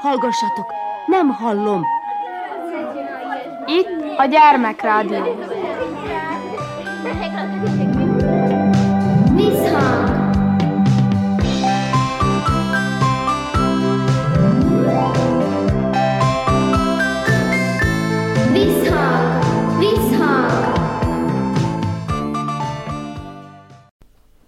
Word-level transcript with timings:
Hallgassatok, 0.00 0.72
nem 1.06 1.28
hallom. 1.28 1.84
Itt 3.66 4.18
a 4.18 4.24
gyermekrádió. 4.24 5.38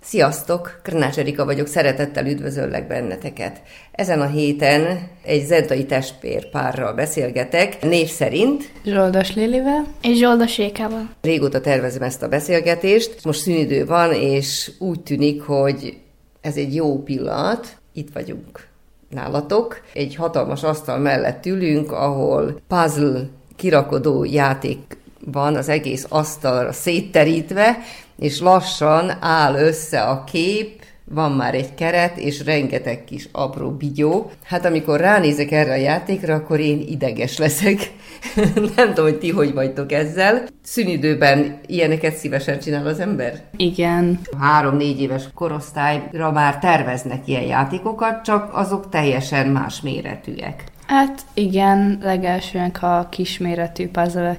Sziasztok! 0.09 0.81
Krnács 0.83 1.19
Erika 1.19 1.45
vagyok, 1.45 1.67
szeretettel 1.67 2.27
üdvözöllek 2.27 2.87
benneteket. 2.87 3.63
Ezen 3.93 4.21
a 4.21 4.27
héten 4.27 5.09
egy 5.25 5.45
zentai 5.45 5.85
testpér 5.85 6.51
párral 6.51 6.95
beszélgetek, 6.95 7.83
név 7.83 8.09
szerint. 8.09 8.73
Zsoldos 8.85 9.35
Lilivel. 9.35 9.87
És 10.03 10.19
Zsoldos 10.19 10.57
Rékával. 10.57 11.11
Régóta 11.23 11.61
tervezem 11.61 12.03
ezt 12.03 12.23
a 12.23 12.29
beszélgetést, 12.29 13.25
most 13.25 13.41
szünidő 13.41 13.87
van, 13.87 14.13
és 14.13 14.71
úgy 14.79 15.01
tűnik, 15.01 15.43
hogy 15.43 15.99
ez 16.41 16.57
egy 16.57 16.75
jó 16.75 17.03
pillanat. 17.03 17.77
Itt 17.93 18.13
vagyunk 18.13 18.67
nálatok. 19.11 19.81
Egy 19.95 20.15
hatalmas 20.15 20.63
asztal 20.63 20.99
mellett 20.99 21.47
ülünk, 21.47 21.93
ahol 21.93 22.61
puzzle 22.69 23.21
kirakodó 23.57 24.25
játék 24.25 24.97
van 25.33 25.57
az 25.57 25.69
egész 25.69 26.07
asztalra 26.09 26.73
szétterítve, 26.73 27.79
és 28.19 28.41
lassan 28.41 29.13
áll 29.21 29.55
össze 29.55 30.03
a 30.03 30.25
kép, 30.25 30.85
van 31.11 31.33
már 31.33 31.55
egy 31.55 31.75
keret, 31.75 32.19
és 32.19 32.45
rengeteg 32.45 33.05
kis 33.05 33.29
apró 33.33 33.71
bigyó. 33.71 34.31
Hát 34.45 34.65
amikor 34.65 35.01
ránézek 35.01 35.51
erre 35.51 35.73
a 35.73 35.77
játékra, 35.77 36.35
akkor 36.35 36.61
én 36.61 36.81
ideges 36.81 37.39
leszek. 37.39 37.93
Nem 38.77 38.89
tudom, 38.89 39.05
hogy 39.05 39.19
ti 39.19 39.31
hogy 39.31 39.53
vagytok 39.53 39.93
ezzel. 39.93 40.47
Szünidőben 40.63 41.61
ilyeneket 41.67 42.17
szívesen 42.17 42.59
csinál 42.59 42.87
az 42.87 43.01
ember? 43.01 43.43
Igen. 43.57 44.21
Három-négy 44.39 45.01
éves 45.01 45.25
korosztályra 45.35 46.33
már 46.33 46.59
terveznek 46.59 47.29
ilyen 47.29 47.45
játékokat, 47.45 48.25
csak 48.25 48.51
azok 48.53 48.89
teljesen 48.89 49.49
más 49.49 49.81
méretűek. 49.81 50.65
Hát 50.87 51.21
igen, 51.35 51.99
legelsően 52.03 52.71
a 52.71 53.09
kisméretű 53.09 53.89
puzzle 53.89 54.39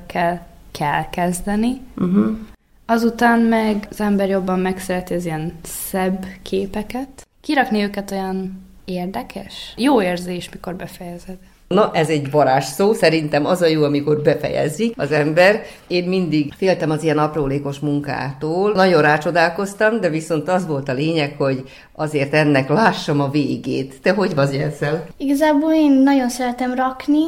kell 0.77 1.09
kezdeni. 1.09 1.81
Uh-huh. 1.97 2.37
Azután 2.85 3.39
meg 3.39 3.87
az 3.89 4.01
ember 4.01 4.29
jobban 4.29 4.59
megszereti 4.59 5.13
az 5.13 5.25
ilyen 5.25 5.53
szebb 5.63 6.25
képeket. 6.41 7.27
Kirakni 7.41 7.83
őket 7.83 8.11
olyan 8.11 8.65
érdekes. 8.85 9.73
Jó 9.77 10.01
érzés, 10.01 10.49
mikor 10.49 10.75
befejezed. 10.75 11.37
Na, 11.67 11.91
ez 11.93 12.09
egy 12.09 12.31
varázs 12.31 12.65
szó, 12.65 12.93
szerintem 12.93 13.45
az 13.45 13.61
a 13.61 13.67
jó, 13.67 13.83
amikor 13.83 14.21
befejezi 14.21 14.93
az 14.97 15.11
ember. 15.11 15.61
Én 15.87 16.07
mindig 16.07 16.53
féltem 16.57 16.89
az 16.89 17.03
ilyen 17.03 17.17
aprólékos 17.17 17.79
munkától. 17.79 18.71
Nagyon 18.71 19.01
rácsodálkoztam, 19.01 19.99
de 19.99 20.09
viszont 20.09 20.49
az 20.49 20.67
volt 20.67 20.89
a 20.89 20.93
lényeg, 20.93 21.35
hogy 21.37 21.63
azért 21.95 22.33
ennek 22.33 22.69
lássam 22.69 23.21
a 23.21 23.29
végét. 23.29 24.01
Te 24.01 24.11
hogy 24.11 24.35
vagy 24.35 24.55
ezzel? 24.55 25.07
Igazából 25.17 25.73
én 25.73 25.91
nagyon 25.91 26.29
szeretem 26.29 26.73
rakni, 26.73 27.21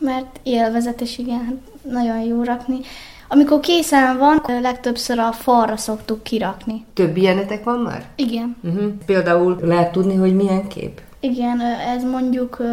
mert 0.00 0.40
élvezetes, 0.42 1.18
igen, 1.18 1.62
nagyon 1.82 2.20
jó 2.20 2.42
rakni. 2.42 2.78
Amikor 3.28 3.60
készen 3.60 4.18
van, 4.18 4.42
legtöbbször 4.60 5.18
a 5.18 5.32
falra 5.32 5.76
szoktuk 5.76 6.22
kirakni. 6.22 6.84
Több 6.94 7.16
ilyenetek 7.16 7.64
van 7.64 7.78
már? 7.78 8.04
Igen. 8.16 8.56
Uh-huh. 8.62 8.92
Például 9.06 9.58
lehet 9.62 9.92
tudni, 9.92 10.14
hogy 10.14 10.34
milyen 10.34 10.68
kép? 10.68 11.00
Igen, 11.20 11.60
ez 11.96 12.04
mondjuk 12.04 12.56
uh, 12.60 12.66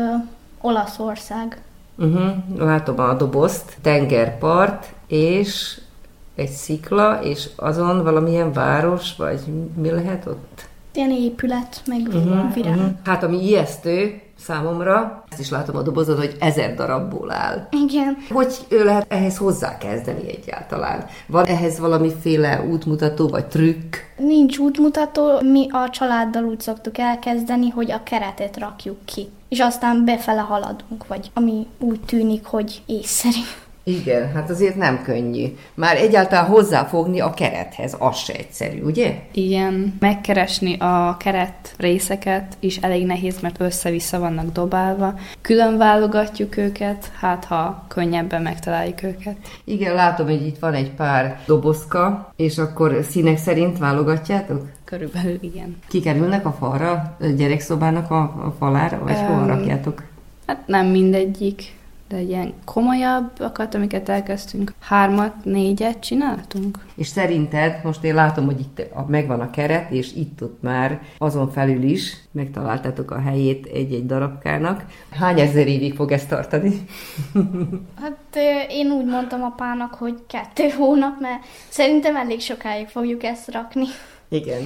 Olaszország. 0.62 1.62
Uh-huh. 1.98 2.32
Látom 2.58 3.00
a 3.00 3.14
dobozt, 3.14 3.78
tengerpart, 3.82 4.94
és 5.08 5.80
egy 6.36 6.50
szikla, 6.50 7.20
és 7.24 7.50
azon 7.56 8.04
valamilyen 8.04 8.54
város, 8.54 9.16
vagy 9.18 9.40
mi 9.76 9.90
lehet 9.90 10.26
ott? 10.26 10.68
Ilyen 10.94 11.12
épület, 11.12 11.82
meg 11.86 12.02
uh-huh, 12.08 12.54
virág. 12.54 12.76
Uh-huh. 12.76 12.92
Hát 13.04 13.24
ami 13.24 13.46
ijesztő, 13.46 14.22
számomra. 14.46 15.24
Ezt 15.30 15.40
is 15.40 15.50
látom 15.50 15.76
a 15.76 15.82
dobozon, 15.82 16.18
hogy 16.18 16.36
ezer 16.40 16.76
darabból 16.76 17.32
áll. 17.32 17.68
Igen. 17.72 18.18
Hogy 18.30 18.66
lehet 18.70 19.06
ehhez 19.08 19.38
hozzákezdeni 19.38 20.30
egyáltalán? 20.30 21.06
Van 21.28 21.46
ehhez 21.46 21.80
valamiféle 21.80 22.64
útmutató 22.72 23.28
vagy 23.28 23.46
trükk? 23.46 23.96
Nincs 24.18 24.58
útmutató, 24.58 25.42
mi 25.42 25.68
a 25.72 25.90
családdal 25.90 26.44
úgy 26.44 26.60
szoktuk 26.60 26.98
elkezdeni, 26.98 27.70
hogy 27.70 27.92
a 27.92 28.04
keretet 28.04 28.58
rakjuk 28.58 29.06
ki. 29.06 29.30
És 29.50 29.60
aztán 29.60 30.06
befele 30.06 30.42
haladunk, 30.42 31.08
vagy 31.08 31.32
ami 31.34 31.68
úgy 31.80 32.00
tűnik, 32.00 32.46
hogy 32.46 32.82
észszerű. 32.86 33.40
Igen, 33.88 34.32
hát 34.34 34.50
azért 34.50 34.76
nem 34.76 35.02
könnyű. 35.04 35.56
Már 35.74 35.98
egyáltalán 35.98 36.46
hozzáfogni 36.46 37.20
a 37.20 37.34
kerethez, 37.34 37.96
az 38.00 38.18
se 38.18 38.34
egyszerű, 38.34 38.82
ugye? 38.82 39.16
Igen, 39.32 39.96
megkeresni 40.00 40.78
a 40.80 41.18
keret 41.20 41.74
részeket 41.78 42.58
is 42.60 42.78
elég 42.78 43.06
nehéz, 43.06 43.40
mert 43.42 43.62
össze-vissza 43.62 44.20
vannak 44.20 44.52
dobálva. 44.52 45.14
Külön 45.42 45.78
válogatjuk 45.78 46.58
őket, 46.58 47.12
hát 47.20 47.46
ha 47.46 47.86
könnyebben 47.88 48.42
megtaláljuk 48.42 49.04
őket. 49.04 49.36
Igen, 49.64 49.94
látom, 49.94 50.26
hogy 50.26 50.46
itt 50.46 50.60
van 50.60 50.74
egy 50.74 50.92
pár 50.92 51.40
dobozka, 51.46 52.34
és 52.36 52.58
akkor 52.58 53.00
színek 53.10 53.38
szerint 53.38 53.78
válogatjátok? 53.78 54.62
Körülbelül 54.84 55.38
igen. 55.42 55.78
Kikerülnek 55.88 56.46
a 56.46 56.52
falra, 56.52 57.16
a 57.20 57.26
gyerekszobának 57.26 58.12
a, 58.12 58.22
a 58.22 58.56
falára, 58.60 59.00
vagy 59.04 59.18
um, 59.18 59.26
hol 59.26 59.48
rakjátok? 59.48 60.04
Hát 60.46 60.68
nem 60.68 60.86
mindegyik 60.86 61.74
de 62.08 62.22
ilyen 62.22 62.54
komolyabbakat, 62.66 63.76
amiket 63.76 64.10
elkezdtünk, 64.10 64.74
hármat, 64.80 65.34
négyet 65.44 66.00
csináltunk. 66.00 66.78
És 66.96 67.08
szerinted, 67.08 67.80
most 67.84 68.04
én 68.04 68.16
látom, 68.16 68.46
hogy 68.46 68.60
itt 68.60 68.82
megvan 69.08 69.40
a 69.40 69.50
keret, 69.50 69.92
és 69.92 70.14
itt 70.14 70.44
ott 70.44 70.62
már 70.62 71.02
azon 71.18 71.52
felül 71.52 71.84
is 71.84 72.18
megtaláltátok 72.32 73.12
a 73.12 73.20
helyét 73.20 73.66
egy-egy 73.66 74.06
darabkának. 74.06 74.86
Hány 75.12 75.40
ezer 75.40 75.68
évig 75.68 75.96
fog 75.96 76.12
ezt 76.12 76.30
tartani? 76.30 76.86
hát 78.02 78.38
én 78.70 78.92
úgy 78.92 79.06
mondtam 79.06 79.44
apának, 79.44 79.94
hogy 79.94 80.16
kettő 80.28 80.70
hónap, 80.78 81.20
mert 81.20 81.46
szerintem 81.70 82.16
elég 82.16 82.40
sokáig 82.40 82.88
fogjuk 82.88 83.24
ezt 83.24 83.52
rakni. 83.52 83.86
Igen. 84.30 84.62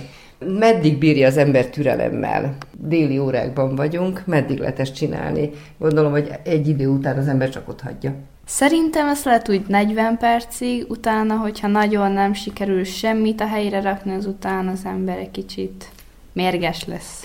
Meddig 0.45 0.97
bírja 0.97 1.27
az 1.27 1.37
ember 1.37 1.65
türelemmel? 1.65 2.55
Déli 2.77 3.17
órákban 3.17 3.75
vagyunk, 3.75 4.23
meddig 4.25 4.57
lehet 4.59 4.79
ezt 4.79 4.95
csinálni? 4.95 5.49
Gondolom, 5.77 6.11
hogy 6.11 6.31
egy 6.43 6.67
idő 6.67 6.87
után 6.87 7.17
az 7.17 7.27
ember 7.27 7.49
csak 7.49 7.69
ott 7.69 7.81
hagyja. 7.81 8.13
Szerintem 8.45 9.07
ezt 9.07 9.25
lehet 9.25 9.49
úgy 9.49 9.61
40 9.67 10.17
percig, 10.17 10.85
utána, 10.89 11.35
hogyha 11.35 11.67
nagyon 11.67 12.11
nem 12.11 12.33
sikerül 12.33 12.83
semmit 12.83 13.41
a 13.41 13.47
helyre 13.47 13.81
rakni, 13.81 14.13
az 14.13 14.25
után 14.25 14.67
az 14.67 14.85
ember 14.85 15.17
egy 15.17 15.31
kicsit 15.31 15.89
mérges 16.33 16.85
lesz. 16.85 17.23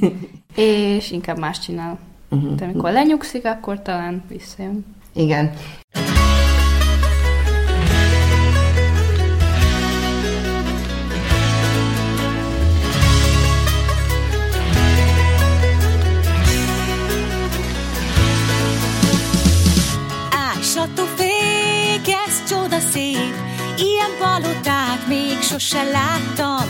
és 0.56 1.10
inkább 1.10 1.38
más 1.38 1.58
csinál. 1.58 1.98
Uh-huh. 2.30 2.54
De 2.54 2.64
amikor 2.64 2.92
lenyugszik, 2.92 3.44
akkor 3.44 3.82
talán 3.82 4.22
visszajön. 4.28 4.84
Igen. 5.12 5.52
Palotát 24.20 25.06
még 25.08 25.42
sose 25.42 25.82
láttam. 25.82 26.66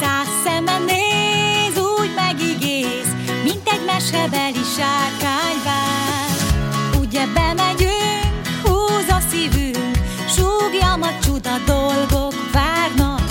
Száz 0.00 0.28
szeme 0.44 0.78
néz, 0.78 1.78
úgy 1.78 2.10
megigéz, 2.16 3.08
mint 3.44 3.68
egy 3.68 3.84
mesebeli 3.86 4.64
sárkányvár. 4.76 6.30
Ugye 7.00 7.26
bemegyünk, 7.34 8.32
húz 8.62 9.08
a 9.08 9.20
szívünk, 9.30 9.98
súgjam 10.36 11.02
a 11.02 11.18
csuda 11.22 11.56
dolgok 11.66 12.34
várnak. 12.52 13.26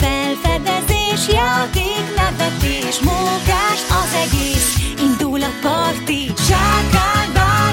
Felfedezés, 0.00 1.34
játék, 1.34 2.04
nevetés, 2.16 2.98
mókás 3.00 3.80
az 4.00 4.12
egész, 4.24 4.76
indul 5.00 5.42
a 5.42 5.52
parti, 5.62 6.32
sárkányvágon, 6.48 7.67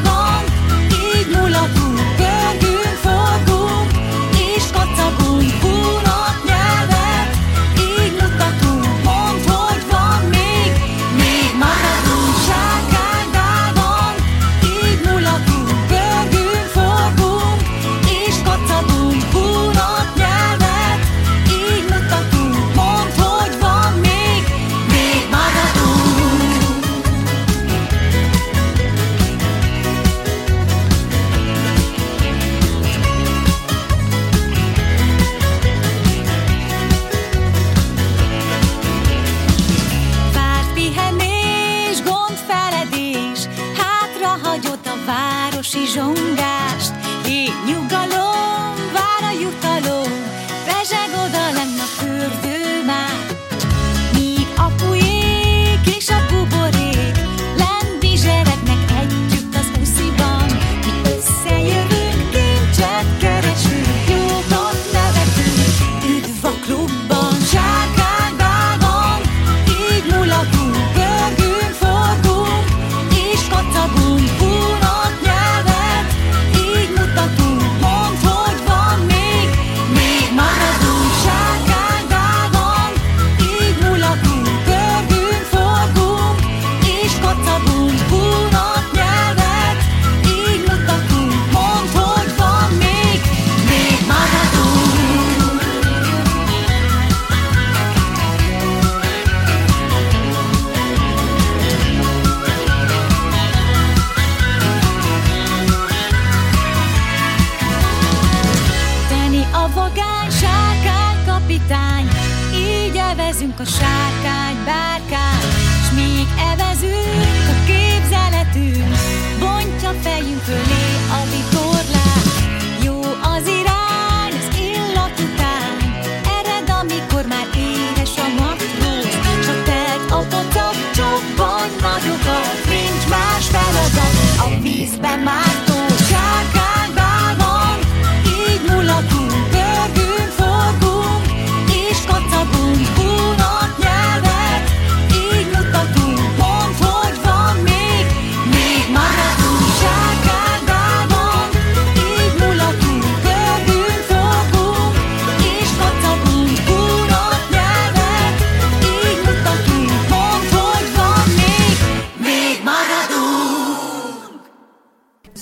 to 120.45 120.53
you. 120.53 120.74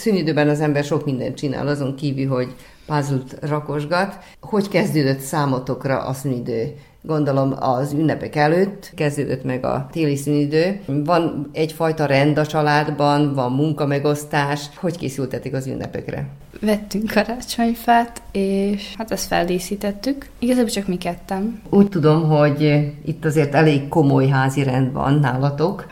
Szünidőben 0.03 0.49
az 0.49 0.61
ember 0.61 0.83
sok 0.83 1.05
mindent 1.05 1.37
csinál, 1.37 1.67
azon 1.67 1.95
kívül, 1.95 2.27
hogy 2.27 2.47
puzzle 2.85 3.21
rakosgat. 3.41 4.17
Hogy 4.41 4.67
kezdődött 4.69 5.19
számotokra 5.19 5.99
a 5.99 6.13
szünidő? 6.13 6.73
Gondolom 7.01 7.53
az 7.59 7.93
ünnepek 7.93 8.35
előtt 8.35 8.91
kezdődött 8.95 9.43
meg 9.43 9.65
a 9.65 9.87
téli 9.91 10.15
szünidő. 10.15 10.79
Van 10.85 11.49
egyfajta 11.53 12.05
rend 12.05 12.37
a 12.37 12.45
családban, 12.45 13.33
van 13.33 13.51
munkamegosztás. 13.51 14.69
Hogy 14.75 14.97
készültetik 14.97 15.53
az 15.53 15.67
ünnepekre? 15.67 16.27
Vettünk 16.61 17.11
karácsonyfát, 17.11 18.21
és 18.31 18.93
hát 18.97 19.11
ezt 19.11 19.27
feldíszítettük. 19.27 20.29
Igazából 20.39 20.69
csak 20.69 20.87
mi 20.87 20.97
ketten. 20.97 21.61
Úgy 21.69 21.89
tudom, 21.89 22.29
hogy 22.29 22.61
itt 23.05 23.25
azért 23.25 23.53
elég 23.53 23.87
komoly 23.87 24.27
házi 24.27 24.63
rend 24.63 24.93
van 24.93 25.13
nálatok. 25.19 25.85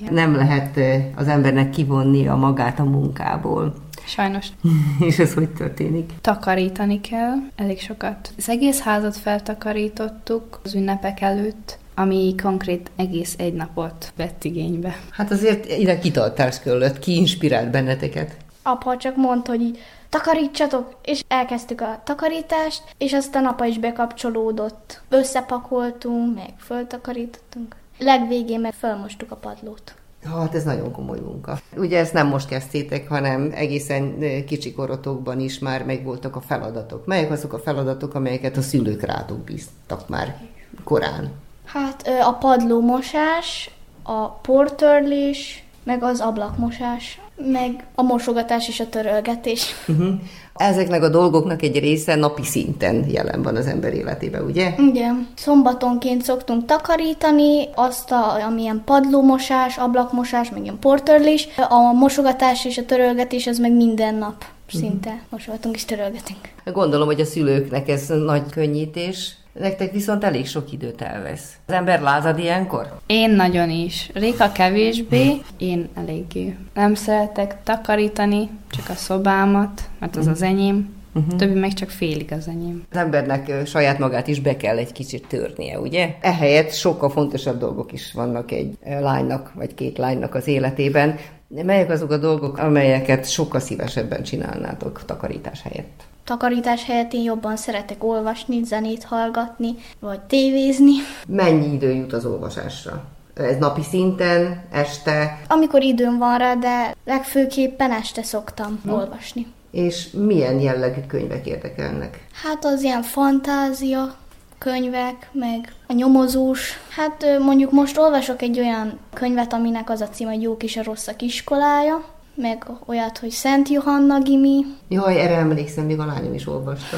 Igen. 0.00 0.14
Nem 0.14 0.36
lehet 0.36 0.76
eh, 0.76 1.04
az 1.14 1.28
embernek 1.28 1.70
kivonni 1.70 2.26
a 2.26 2.36
magát 2.36 2.78
a 2.78 2.84
munkából. 2.84 3.74
Sajnos 4.06 4.46
És 5.08 5.18
ez 5.18 5.34
hogy 5.34 5.48
történik? 5.48 6.12
takarítani 6.20 7.00
kell, 7.00 7.34
elég 7.56 7.80
sokat. 7.80 8.32
Az 8.36 8.48
egész 8.48 8.80
házat 8.80 9.16
feltakarítottuk 9.16 10.60
az 10.64 10.74
ünnepek 10.74 11.20
előtt, 11.20 11.78
ami 11.94 12.34
konkrét 12.42 12.90
egész 12.96 13.34
egy 13.38 13.54
napot 13.54 14.12
vett 14.16 14.44
igénybe. 14.44 14.96
Hát 15.10 15.30
azért 15.30 15.78
ide 15.78 15.98
kitartás 15.98 16.60
kellett, 16.60 16.98
ki 16.98 17.16
inspirált 17.16 17.70
benneteket. 17.70 18.36
Apa 18.62 18.96
csak 18.96 19.16
mondta, 19.16 19.50
hogy 19.50 19.78
takarítsatok, 20.08 20.96
és 21.04 21.22
elkezdtük 21.28 21.80
a 21.80 22.00
takarítást, 22.04 22.82
és 22.98 23.12
aztán 23.12 23.44
apa 23.44 23.64
is 23.64 23.78
bekapcsolódott. 23.78 25.00
Összepakoltunk, 25.08 26.34
meg 26.34 26.52
föltakarítottunk. 26.58 27.76
Legvégén 27.98 28.60
meg 28.60 28.72
felmostuk 28.72 29.30
a 29.30 29.36
padlót. 29.36 29.94
Hát 30.24 30.54
ez 30.54 30.64
nagyon 30.64 30.92
komoly 30.92 31.18
munka. 31.18 31.58
Ugye 31.76 31.98
ezt 31.98 32.12
nem 32.12 32.26
most 32.26 32.48
kezdtétek, 32.48 33.08
hanem 33.08 33.50
egészen 33.54 34.18
kicsi 34.46 34.72
korotokban 34.72 35.40
is 35.40 35.58
már 35.58 35.84
megvoltak 35.84 36.36
a 36.36 36.40
feladatok. 36.40 37.06
Melyek 37.06 37.30
azok 37.30 37.52
a 37.52 37.58
feladatok, 37.58 38.14
amelyeket 38.14 38.56
a 38.56 38.62
szülők 38.62 39.02
rátok 39.02 39.38
bíztak 39.38 40.08
már 40.08 40.36
korán? 40.84 41.30
Hát 41.64 42.08
a 42.22 42.32
padlómosás, 42.32 43.70
a 44.02 44.28
portörlés, 44.28 45.64
meg 45.82 46.02
az 46.02 46.20
ablakmosás, 46.20 47.20
meg 47.36 47.84
a 47.94 48.02
mosogatás 48.02 48.68
és 48.68 48.80
a 48.80 48.88
törölgetés. 48.88 49.66
Uh-huh. 49.88 50.14
Ezeknek 50.54 51.02
a 51.02 51.08
dolgoknak 51.08 51.62
egy 51.62 51.78
része 51.78 52.14
napi 52.14 52.42
szinten 52.42 53.04
jelen 53.08 53.42
van 53.42 53.56
az 53.56 53.66
ember 53.66 53.94
életében, 53.94 54.44
ugye? 54.44 54.74
Igen. 54.78 55.28
Szombatonként 55.34 56.22
szoktunk 56.22 56.64
takarítani, 56.64 57.68
azt, 57.74 58.10
a, 58.10 58.44
amilyen 58.44 58.82
padlómosás, 58.84 59.76
ablakmosás, 59.76 60.50
meg 60.50 60.62
ilyen 60.62 60.78
portörlés. 60.78 61.48
A 61.68 61.92
mosogatás 61.92 62.64
és 62.64 62.78
a 62.78 62.84
törölgetés 62.84 63.46
az 63.46 63.58
meg 63.58 63.72
minden 63.72 64.14
nap 64.14 64.44
szinte 64.70 65.22
mosogatunk 65.28 65.74
és 65.74 65.84
törölgetünk. 65.84 66.38
Gondolom, 66.64 67.06
hogy 67.06 67.20
a 67.20 67.24
szülőknek 67.24 67.88
ez 67.88 68.08
nagy 68.08 68.50
könnyítés, 68.50 69.36
nektek 69.58 69.92
viszont 69.92 70.24
elég 70.24 70.46
sok 70.46 70.72
időt 70.72 71.02
elvesz. 71.02 71.56
Az 71.66 71.74
ember 71.74 72.00
lázad 72.00 72.38
ilyenkor? 72.38 72.98
Én 73.06 73.30
nagyon 73.30 73.70
is. 73.70 74.10
Réka 74.14 74.52
kevésbé, 74.52 75.40
én 75.56 75.88
eléggé. 75.94 76.56
Nem 76.74 76.94
szeretek 76.94 77.62
takarítani, 77.62 78.48
csak 78.70 78.88
a 78.88 78.94
szobámat, 78.94 79.82
mert 79.98 80.16
az 80.16 80.26
az 80.26 80.42
enyém. 80.42 80.94
Uh-huh. 81.14 81.36
Többi 81.36 81.58
meg 81.58 81.72
csak 81.72 81.90
félig 81.90 82.32
az 82.32 82.48
enyém. 82.48 82.82
Az 82.90 82.96
embernek 82.96 83.48
ö, 83.48 83.64
saját 83.64 83.98
magát 83.98 84.28
is 84.28 84.40
be 84.40 84.56
kell 84.56 84.76
egy 84.76 84.92
kicsit 84.92 85.26
törnie, 85.26 85.80
ugye? 85.80 86.14
Ehelyett 86.20 86.72
sokkal 86.72 87.10
fontosabb 87.10 87.58
dolgok 87.58 87.92
is 87.92 88.12
vannak 88.12 88.50
egy 88.50 88.78
ö, 88.86 89.00
lánynak, 89.00 89.52
vagy 89.54 89.74
két 89.74 89.98
lánynak 89.98 90.34
az 90.34 90.46
életében. 90.46 91.18
Melyek 91.48 91.90
azok 91.90 92.10
a 92.10 92.16
dolgok, 92.16 92.58
amelyeket 92.58 93.30
sokkal 93.30 93.60
szívesebben 93.60 94.22
csinálnátok 94.22 95.04
takarítás 95.04 95.62
helyett? 95.62 96.02
Takarítás 96.26 96.84
helyett 96.84 97.12
én 97.12 97.22
jobban 97.22 97.56
szeretek 97.56 98.04
olvasni, 98.04 98.64
zenét 98.64 99.04
hallgatni, 99.04 99.74
vagy 100.00 100.20
tévézni. 100.20 100.92
Mennyi 101.28 101.72
idő 101.74 101.92
jut 101.94 102.12
az 102.12 102.24
olvasásra? 102.26 103.04
Ez 103.34 103.56
napi 103.58 103.82
szinten, 103.82 104.64
este, 104.72 105.40
Amikor 105.48 105.82
időm 105.82 106.18
van 106.18 106.38
rá, 106.38 106.54
de 106.54 106.94
legfőképpen 107.04 107.90
este 107.92 108.22
szoktam 108.22 108.80
olvasni. 108.88 109.46
és 109.70 110.10
milyen 110.10 110.60
jellegű 110.60 111.00
könyvek 111.08 111.46
érdekelnek? 111.46 112.26
Hát 112.42 112.64
az 112.64 112.82
ilyen 112.82 113.02
fantázia 113.02 114.14
könyvek, 114.58 115.28
meg 115.32 115.72
a 115.86 115.92
nyomozós. 115.92 116.72
Hát 116.96 117.26
mondjuk 117.40 117.72
most 117.72 117.98
olvasok 117.98 118.42
egy 118.42 118.58
olyan 118.58 118.98
könyvet, 119.12 119.52
aminek 119.52 119.90
az 119.90 120.00
a 120.00 120.08
cím, 120.08 120.28
hogy 120.28 120.42
Jó 120.42 120.56
kis 120.56 120.76
a 120.76 120.82
rosszak 120.82 121.22
iskolája, 121.22 122.04
meg 122.36 122.66
olyat, 122.86 123.18
hogy 123.18 123.30
Szent 123.30 123.68
Johanna 123.68 124.20
Gimi. 124.20 124.64
Jaj, 124.88 125.20
erre 125.20 125.36
emlékszem, 125.36 125.84
még 125.84 125.98
a 125.98 126.04
lányom 126.04 126.34
is 126.34 126.46
olvasta. 126.46 126.96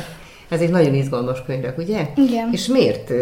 Ezek 0.49 0.71
nagyon 0.71 0.95
izgalmas 0.95 1.42
könyvek, 1.42 1.78
ugye? 1.78 2.07
Igen. 2.16 2.52
És 2.52 2.66
miért 2.66 3.12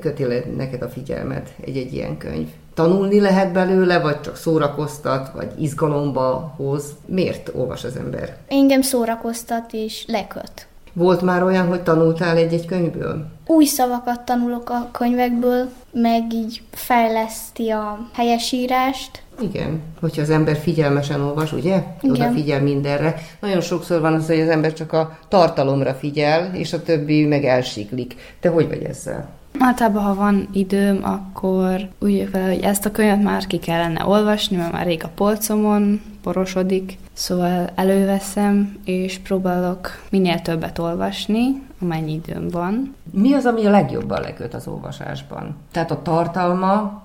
köti 0.00 0.24
le 0.24 0.40
neked 0.56 0.82
a 0.82 0.88
figyelmet 0.88 1.54
egy-egy 1.64 1.92
ilyen 1.92 2.18
könyv? 2.18 2.48
Tanulni 2.74 3.20
lehet 3.20 3.52
belőle, 3.52 4.00
vagy 4.00 4.20
csak 4.20 4.36
szórakoztat, 4.36 5.32
vagy 5.32 5.50
izgalomba 5.58 6.54
hoz? 6.56 6.84
Miért 7.06 7.50
olvas 7.54 7.84
az 7.84 7.96
ember? 7.96 8.36
Engem 8.48 8.82
szórakoztat 8.82 9.72
és 9.72 10.04
leköt. 10.06 10.66
Volt 10.96 11.22
már 11.22 11.42
olyan, 11.42 11.66
hogy 11.66 11.82
tanultál 11.82 12.36
egy-egy 12.36 12.66
könyvből? 12.66 13.26
Új 13.46 13.64
szavakat 13.64 14.20
tanulok 14.20 14.70
a 14.70 14.88
könyvekből, 14.92 15.68
meg 15.92 16.32
így 16.32 16.62
fejleszti 16.70 17.70
a 17.70 18.08
helyesírást. 18.12 19.22
Igen, 19.40 19.80
hogyha 20.00 20.22
az 20.22 20.30
ember 20.30 20.56
figyelmesen 20.56 21.20
olvas, 21.20 21.52
ugye? 21.52 21.82
Igen. 22.00 22.14
Odafigyel 22.14 22.62
mindenre. 22.62 23.14
Nagyon 23.40 23.60
sokszor 23.60 24.00
van 24.00 24.14
az, 24.14 24.26
hogy 24.26 24.40
az 24.40 24.48
ember 24.48 24.72
csak 24.72 24.92
a 24.92 25.18
tartalomra 25.28 25.94
figyel, 25.94 26.54
és 26.54 26.72
a 26.72 26.82
többi 26.82 27.24
meg 27.26 27.44
elsiklik. 27.44 28.14
Te 28.40 28.48
hogy 28.48 28.68
vagy 28.68 28.82
ezzel? 28.82 29.28
Általában, 29.58 30.02
ha 30.02 30.14
van 30.14 30.48
időm, 30.52 31.00
akkor 31.02 31.88
úgy 32.00 32.30
vele, 32.30 32.46
hogy 32.46 32.62
ezt 32.62 32.86
a 32.86 32.90
könyvet 32.90 33.22
már 33.22 33.46
ki 33.46 33.58
kellene 33.58 34.06
olvasni, 34.06 34.56
mert 34.56 34.72
már 34.72 34.86
rég 34.86 35.04
a 35.04 35.10
polcomon 35.14 36.00
porosodik, 36.24 36.98
szóval 37.12 37.70
előveszem, 37.74 38.76
és 38.84 39.18
próbálok 39.18 39.88
minél 40.10 40.40
többet 40.40 40.78
olvasni, 40.78 41.62
amennyi 41.80 42.12
időm 42.12 42.48
van. 42.48 42.94
Mi 43.10 43.32
az, 43.32 43.44
ami 43.44 43.66
a 43.66 43.70
legjobban 43.70 44.20
leköt 44.20 44.54
az 44.54 44.66
olvasásban? 44.66 45.56
Tehát 45.72 45.90
a 45.90 46.02
tartalma, 46.02 47.02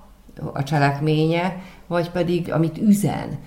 a 0.52 0.62
cselekménye, 0.62 1.56
vagy 1.86 2.10
pedig 2.10 2.52
amit 2.52 2.78
üzen? 2.78 3.38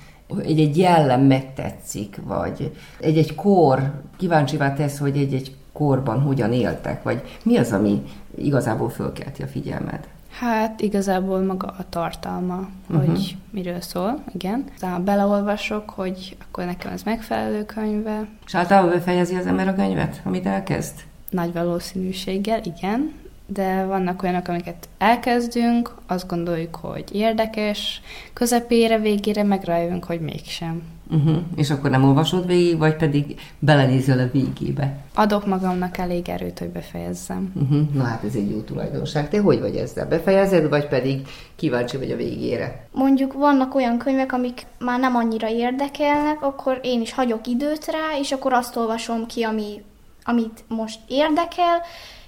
Egy-egy 0.43 0.77
jellem 0.77 1.21
megtetszik, 1.21 2.19
vagy 2.23 2.71
egy-egy 2.99 3.35
kor 3.35 3.91
kíváncsivá 4.17 4.73
tesz, 4.73 4.99
hogy 4.99 5.17
egy-egy 5.17 5.55
korban 5.71 6.21
hogyan 6.21 6.53
éltek, 6.53 7.03
vagy 7.03 7.21
mi 7.43 7.57
az, 7.57 7.71
ami 7.71 8.01
igazából 8.37 8.89
fölkelti 8.89 9.43
a 9.43 9.47
figyelmet? 9.47 10.07
Hát 10.39 10.81
igazából 10.81 11.41
maga 11.41 11.67
a 11.77 11.85
tartalma, 11.89 12.69
uh-huh. 12.89 13.05
hogy 13.05 13.37
miről 13.51 13.81
szól, 13.81 14.23
igen. 14.33 14.63
Aztán 14.73 15.03
beleolvasok, 15.03 15.89
hogy 15.89 16.37
akkor 16.47 16.65
nekem 16.65 16.91
ez 16.91 17.03
megfelelő 17.03 17.65
könyve, 17.65 18.27
És 18.45 18.55
általában 18.55 18.89
befejezi 18.89 19.35
az 19.35 19.45
ember 19.45 19.67
a 19.67 19.75
könyvet, 19.75 20.21
amit 20.23 20.45
elkezd? 20.45 20.93
nagy 21.33 21.53
valószínűséggel, 21.53 22.61
igen. 22.63 23.13
De 23.45 23.85
vannak 23.85 24.23
olyanok, 24.23 24.47
amiket 24.47 24.89
elkezdünk, 24.97 25.95
azt 26.07 26.27
gondoljuk, 26.27 26.75
hogy 26.75 27.03
érdekes, 27.11 28.01
közepére, 28.33 28.99
végére 28.99 29.43
megrájövünk, 29.43 30.03
hogy 30.05 30.19
mégsem. 30.19 30.81
Uh-huh. 31.11 31.35
És 31.55 31.69
akkor 31.69 31.89
nem 31.89 32.03
olvasod 32.03 32.45
végig, 32.45 32.77
vagy 32.77 32.95
pedig 32.95 33.39
belenézel 33.59 34.19
a 34.19 34.29
végébe? 34.31 34.97
Adok 35.13 35.45
magamnak 35.45 35.97
elég 35.97 36.29
erőt, 36.29 36.59
hogy 36.59 36.67
befejezzem. 36.67 37.51
Uh-huh. 37.55 37.93
Na 37.93 38.03
hát 38.03 38.23
ez 38.23 38.35
egy 38.35 38.49
jó 38.49 38.59
tulajdonság. 38.59 39.29
Te 39.29 39.39
hogy 39.39 39.59
vagy 39.59 39.75
ezzel? 39.75 40.07
Befejezed, 40.07 40.69
vagy 40.69 40.87
pedig 40.87 41.27
kíváncsi 41.55 41.97
vagy 41.97 42.11
a 42.11 42.15
végére? 42.15 42.87
Mondjuk 42.91 43.33
vannak 43.33 43.75
olyan 43.75 43.97
könyvek, 43.97 44.33
amik 44.33 44.65
már 44.79 44.99
nem 44.99 45.15
annyira 45.15 45.49
érdekelnek, 45.49 46.41
akkor 46.41 46.79
én 46.83 47.01
is 47.01 47.13
hagyok 47.13 47.47
időt 47.47 47.85
rá, 47.85 48.19
és 48.19 48.31
akkor 48.31 48.53
azt 48.53 48.75
olvasom 48.75 49.25
ki, 49.25 49.43
ami, 49.43 49.83
amit 50.23 50.63
most 50.67 50.99
érdekel, 51.07 51.81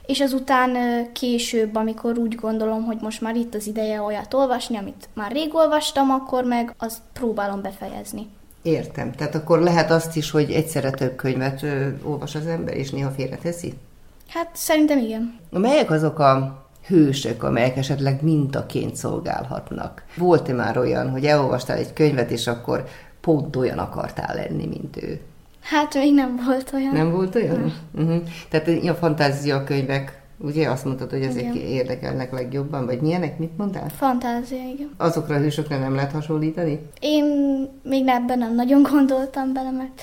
és 0.05 0.19
azután 0.21 0.77
később, 1.13 1.75
amikor 1.75 2.17
úgy 2.17 2.35
gondolom, 2.35 2.83
hogy 2.83 2.97
most 3.01 3.21
már 3.21 3.35
itt 3.35 3.55
az 3.55 3.67
ideje 3.67 4.01
olyat 4.01 4.33
olvasni, 4.33 4.77
amit 4.77 5.09
már 5.13 5.31
rég 5.31 5.55
olvastam, 5.55 6.09
akkor 6.09 6.43
meg 6.43 6.75
azt 6.77 6.99
próbálom 7.13 7.61
befejezni. 7.61 8.27
Értem. 8.61 9.11
Tehát 9.11 9.35
akkor 9.35 9.59
lehet 9.59 9.91
azt 9.91 10.15
is, 10.15 10.31
hogy 10.31 10.51
egyszerre 10.51 10.89
több 10.89 11.15
könyvet 11.15 11.63
ö, 11.63 11.87
olvas 12.03 12.35
az 12.35 12.47
ember, 12.47 12.77
és 12.77 12.89
néha 12.89 13.09
félreteszi? 13.09 13.73
Hát 14.27 14.49
szerintem 14.53 14.97
igen. 14.97 15.39
Melyek 15.49 15.91
azok 15.91 16.19
a 16.19 16.63
hősök, 16.87 17.43
amelyek 17.43 17.77
esetleg 17.77 18.23
mintaként 18.23 18.95
szolgálhatnak? 18.95 20.03
Volt-e 20.17 20.53
már 20.53 20.77
olyan, 20.77 21.09
hogy 21.09 21.25
elolvastál 21.25 21.77
egy 21.77 21.93
könyvet, 21.93 22.31
és 22.31 22.47
akkor 22.47 22.85
pont 23.21 23.55
olyan 23.55 23.77
akartál 23.77 24.35
lenni, 24.35 24.65
mint 24.65 25.03
ő? 25.03 25.19
Hát 25.65 25.93
még 25.93 26.13
nem 26.13 26.41
volt 26.45 26.71
olyan. 26.73 26.93
Nem 26.93 27.11
volt 27.11 27.35
olyan? 27.35 27.73
Uh-huh. 27.95 28.21
Tehát 28.49 28.67
a 28.67 28.93
fantázia 28.93 29.63
könyvek, 29.63 30.21
ugye 30.37 30.69
azt 30.69 30.85
mondtad, 30.85 31.09
hogy 31.09 31.21
ezek 31.21 31.41
Igen. 31.41 31.55
érdekelnek 31.55 32.31
legjobban, 32.31 32.85
vagy 32.85 33.01
milyenek? 33.01 33.37
Mit 33.37 33.57
mondtál? 33.57 33.89
Fantázia, 33.89 34.57
igen. 34.73 34.89
Azokra 34.97 35.35
a 35.35 35.39
hősökre 35.39 35.77
nem 35.77 35.95
lehet 35.95 36.11
hasonlítani? 36.11 36.79
Én 36.99 37.25
még 37.83 38.07
ebben 38.07 38.37
nem 38.37 38.55
nagyon 38.55 38.83
gondoltam 38.91 39.53
bele, 39.53 39.71
mert 39.71 40.01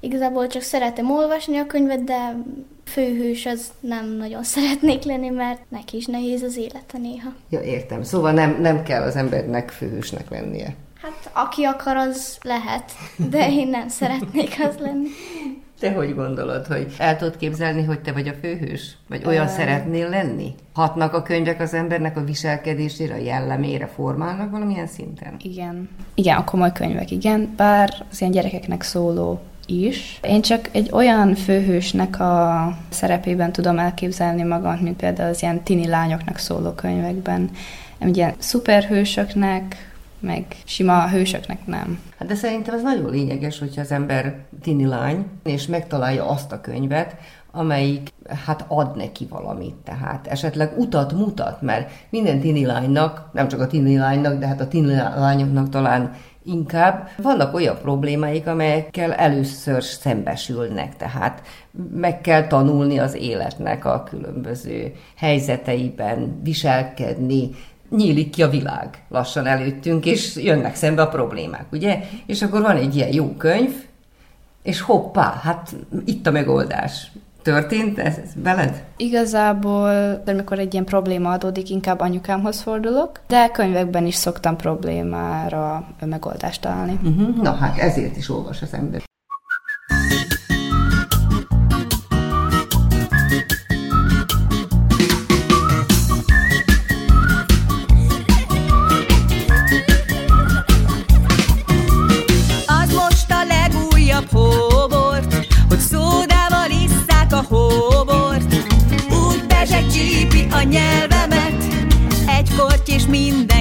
igazából 0.00 0.46
csak 0.46 0.62
szeretem 0.62 1.10
olvasni 1.10 1.56
a 1.56 1.66
könyvet, 1.66 2.04
de 2.04 2.36
főhős 2.84 3.46
az 3.46 3.72
nem 3.80 4.16
nagyon 4.18 4.42
szeretnék 4.54 5.02
lenni, 5.02 5.28
mert 5.28 5.60
neki 5.68 5.96
is 5.96 6.06
nehéz 6.06 6.42
az 6.42 6.56
élete 6.56 6.98
néha. 6.98 7.32
Ja, 7.50 7.60
értem. 7.60 8.02
Szóval 8.02 8.32
nem, 8.32 8.60
nem 8.60 8.82
kell 8.82 9.02
az 9.02 9.16
embernek 9.16 9.70
főhősnek 9.70 10.30
lennie. 10.30 10.74
Hát 11.04 11.30
aki 11.32 11.64
akar, 11.64 11.96
az 11.96 12.38
lehet, 12.42 12.92
de 13.30 13.50
én 13.50 13.68
nem 13.68 13.88
szeretnék 13.88 14.56
az 14.68 14.76
lenni. 14.78 15.08
Te 15.78 15.92
hogy 15.92 16.14
gondolod, 16.14 16.66
hogy 16.66 16.94
el 16.98 17.16
tudod 17.16 17.36
képzelni, 17.36 17.84
hogy 17.84 18.00
te 18.00 18.12
vagy 18.12 18.28
a 18.28 18.32
főhős? 18.40 18.96
Vagy 19.08 19.24
olyan 19.26 19.48
szeretnél 19.48 20.08
lenni? 20.08 20.54
Hatnak 20.72 21.14
a 21.14 21.22
könyvek 21.22 21.60
az 21.60 21.74
embernek 21.74 22.16
a 22.16 22.24
viselkedésére, 22.24 23.14
a 23.14 23.18
jellemére, 23.18 23.86
formálnak 23.86 24.50
valamilyen 24.50 24.86
szinten? 24.86 25.36
Igen. 25.42 25.88
Igen, 26.14 26.36
a 26.36 26.44
komoly 26.44 26.72
könyvek, 26.72 27.10
igen, 27.10 27.54
bár 27.56 28.06
az 28.10 28.20
ilyen 28.20 28.32
gyerekeknek 28.32 28.82
szóló 28.82 29.40
is. 29.66 30.20
Én 30.22 30.42
csak 30.42 30.68
egy 30.72 30.90
olyan 30.92 31.34
főhősnek 31.34 32.20
a 32.20 32.76
szerepében 32.88 33.52
tudom 33.52 33.78
elképzelni 33.78 34.42
magam, 34.42 34.76
mint 34.76 34.96
például 34.96 35.30
az 35.30 35.42
ilyen 35.42 35.62
tini 35.62 35.86
lányoknak 35.86 36.38
szóló 36.38 36.70
könyvekben. 36.70 37.50
Ilyen 38.12 38.34
szuperhősöknek, 38.38 39.93
meg 40.24 40.46
sima 40.64 41.08
hősöknek 41.08 41.66
nem. 41.66 42.00
Hát 42.18 42.28
de 42.28 42.34
szerintem 42.34 42.74
ez 42.74 42.82
nagyon 42.82 43.10
lényeges, 43.10 43.58
hogyha 43.58 43.80
az 43.80 43.92
ember 43.92 44.36
tini 44.62 44.86
lány, 44.86 45.26
és 45.42 45.66
megtalálja 45.66 46.28
azt 46.28 46.52
a 46.52 46.60
könyvet, 46.60 47.16
amelyik 47.50 48.08
hát 48.44 48.64
ad 48.68 48.96
neki 48.96 49.26
valamit, 49.30 49.74
tehát 49.74 50.26
esetleg 50.26 50.72
utat 50.78 51.12
mutat, 51.12 51.62
mert 51.62 51.90
minden 52.10 52.40
tini 52.40 52.66
lánynak, 52.66 53.28
nem 53.32 53.48
csak 53.48 53.60
a 53.60 53.66
tini 53.66 53.96
lánynak, 53.96 54.38
de 54.38 54.46
hát 54.46 54.60
a 54.60 54.68
tini 54.68 54.94
lányoknak 54.94 55.68
talán 55.68 56.14
inkább 56.44 57.08
vannak 57.16 57.54
olyan 57.54 57.78
problémáik, 57.82 58.46
amelyekkel 58.46 59.12
először 59.12 59.82
szembesülnek, 59.82 60.96
tehát 60.96 61.42
meg 61.94 62.20
kell 62.20 62.46
tanulni 62.46 62.98
az 62.98 63.14
életnek 63.14 63.84
a 63.84 64.02
különböző 64.02 64.92
helyzeteiben, 65.16 66.40
viselkedni, 66.42 67.50
nyílik 67.90 68.30
ki 68.30 68.42
a 68.42 68.48
világ 68.48 69.02
lassan 69.08 69.46
előttünk, 69.46 70.06
és 70.06 70.36
jönnek 70.36 70.74
szembe 70.74 71.02
a 71.02 71.08
problémák, 71.08 71.66
ugye? 71.72 72.00
És 72.26 72.42
akkor 72.42 72.62
van 72.62 72.76
egy 72.76 72.96
ilyen 72.96 73.12
jó 73.12 73.34
könyv, 73.36 73.72
és 74.62 74.80
hoppá, 74.80 75.40
hát 75.42 75.74
itt 76.04 76.26
a 76.26 76.30
megoldás. 76.30 77.12
Történt 77.42 77.98
ez, 77.98 78.16
ez 78.16 78.30
veled? 78.42 78.84
Igazából, 78.96 79.90
de 80.24 80.30
amikor 80.32 80.58
egy 80.58 80.72
ilyen 80.72 80.84
probléma 80.84 81.30
adódik, 81.30 81.70
inkább 81.70 82.00
anyukámhoz 82.00 82.60
fordulok, 82.60 83.20
de 83.26 83.48
könyvekben 83.48 84.06
is 84.06 84.14
szoktam 84.14 84.56
problémára 84.56 85.86
megoldást 86.00 86.60
találni. 86.60 86.98
Uh-huh. 87.04 87.42
Na 87.42 87.52
hát 87.52 87.78
ezért 87.78 88.16
is 88.16 88.30
olvas 88.30 88.62
az 88.62 88.72
ember. 88.72 89.02
Korty 113.06 113.18
és 113.18 113.53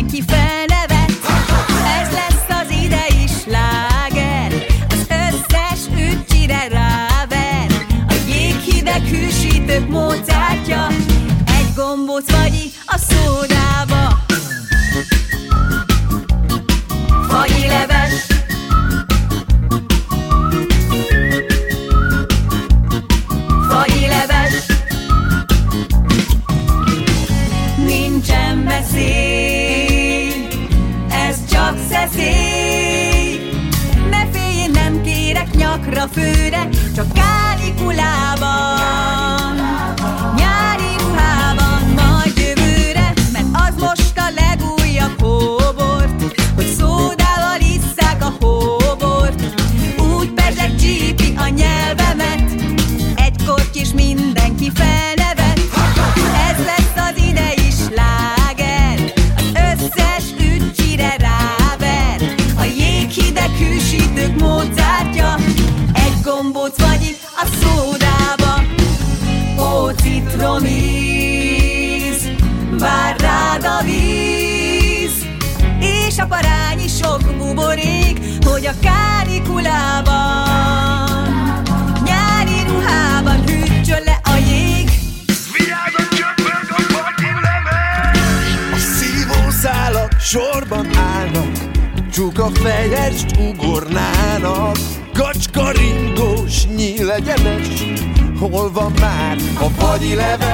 Hol 98.53 98.71
van 98.71 98.91
már 98.99 99.37
a 99.59 99.69
fagyi 99.69 100.15
leves? 100.15 100.52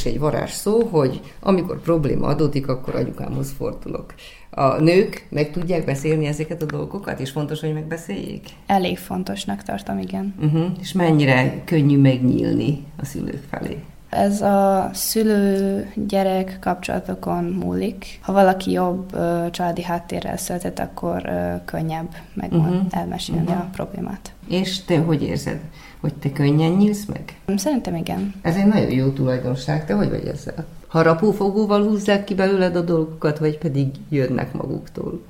Is 0.00 0.12
egy 0.12 0.18
varázs 0.18 0.50
szó, 0.50 0.82
hogy 0.82 1.20
amikor 1.40 1.80
probléma 1.80 2.26
adódik, 2.26 2.68
akkor 2.68 2.94
anyukámhoz 2.94 3.54
fordulok. 3.56 4.14
A 4.50 4.80
nők 4.80 5.26
meg 5.28 5.50
tudják 5.50 5.84
beszélni 5.84 6.26
ezeket 6.26 6.62
a 6.62 6.66
dolgokat, 6.66 7.20
és 7.20 7.30
fontos, 7.30 7.60
hogy 7.60 7.72
megbeszéljék? 7.72 8.48
Elég 8.66 8.98
fontosnak 8.98 9.62
tartom, 9.62 9.98
igen. 9.98 10.34
Uh-huh. 10.42 10.66
És 10.80 10.92
mennyire 10.92 11.62
könnyű 11.64 11.98
megnyílni 11.98 12.84
a 12.96 13.04
szülők 13.04 13.42
felé? 13.50 13.78
Ez 14.10 14.40
a 14.40 14.90
szülő-gyerek 14.92 16.56
kapcsolatokon 16.60 17.44
múlik. 17.44 18.18
Ha 18.22 18.32
valaki 18.32 18.70
jobb 18.70 19.14
ö, 19.14 19.46
családi 19.50 19.82
háttérrel 19.82 20.36
született, 20.36 20.78
akkor 20.78 21.22
ö, 21.26 21.54
könnyebb 21.64 22.08
meg 22.34 22.50
Mhm. 22.52 22.60
uh-huh. 22.60 22.80
elmesélni 22.90 23.42
uh-huh. 23.42 23.58
a 23.58 23.68
problémát. 23.72 24.32
És 24.48 24.84
te 24.84 24.98
hogy 24.98 25.22
érzed? 25.22 25.60
Hogy 26.00 26.14
te 26.14 26.32
könnyen 26.32 26.72
nyílsz 26.72 27.04
meg? 27.04 27.40
Szerintem 27.58 27.94
igen. 27.94 28.34
Ez 28.42 28.56
egy 28.56 28.66
nagyon 28.66 28.90
jó 28.90 29.08
tulajdonság, 29.08 29.86
te 29.86 29.94
hogy 29.94 30.08
vagy 30.10 30.26
ezzel? 30.26 30.64
Harapófogóval 30.88 31.82
húzzák 31.82 32.24
ki 32.24 32.34
belőled 32.34 32.76
a 32.76 32.80
dolgokat, 32.80 33.38
vagy 33.38 33.58
pedig 33.58 33.88
jönnek 34.08 34.52
maguktól? 34.52 35.20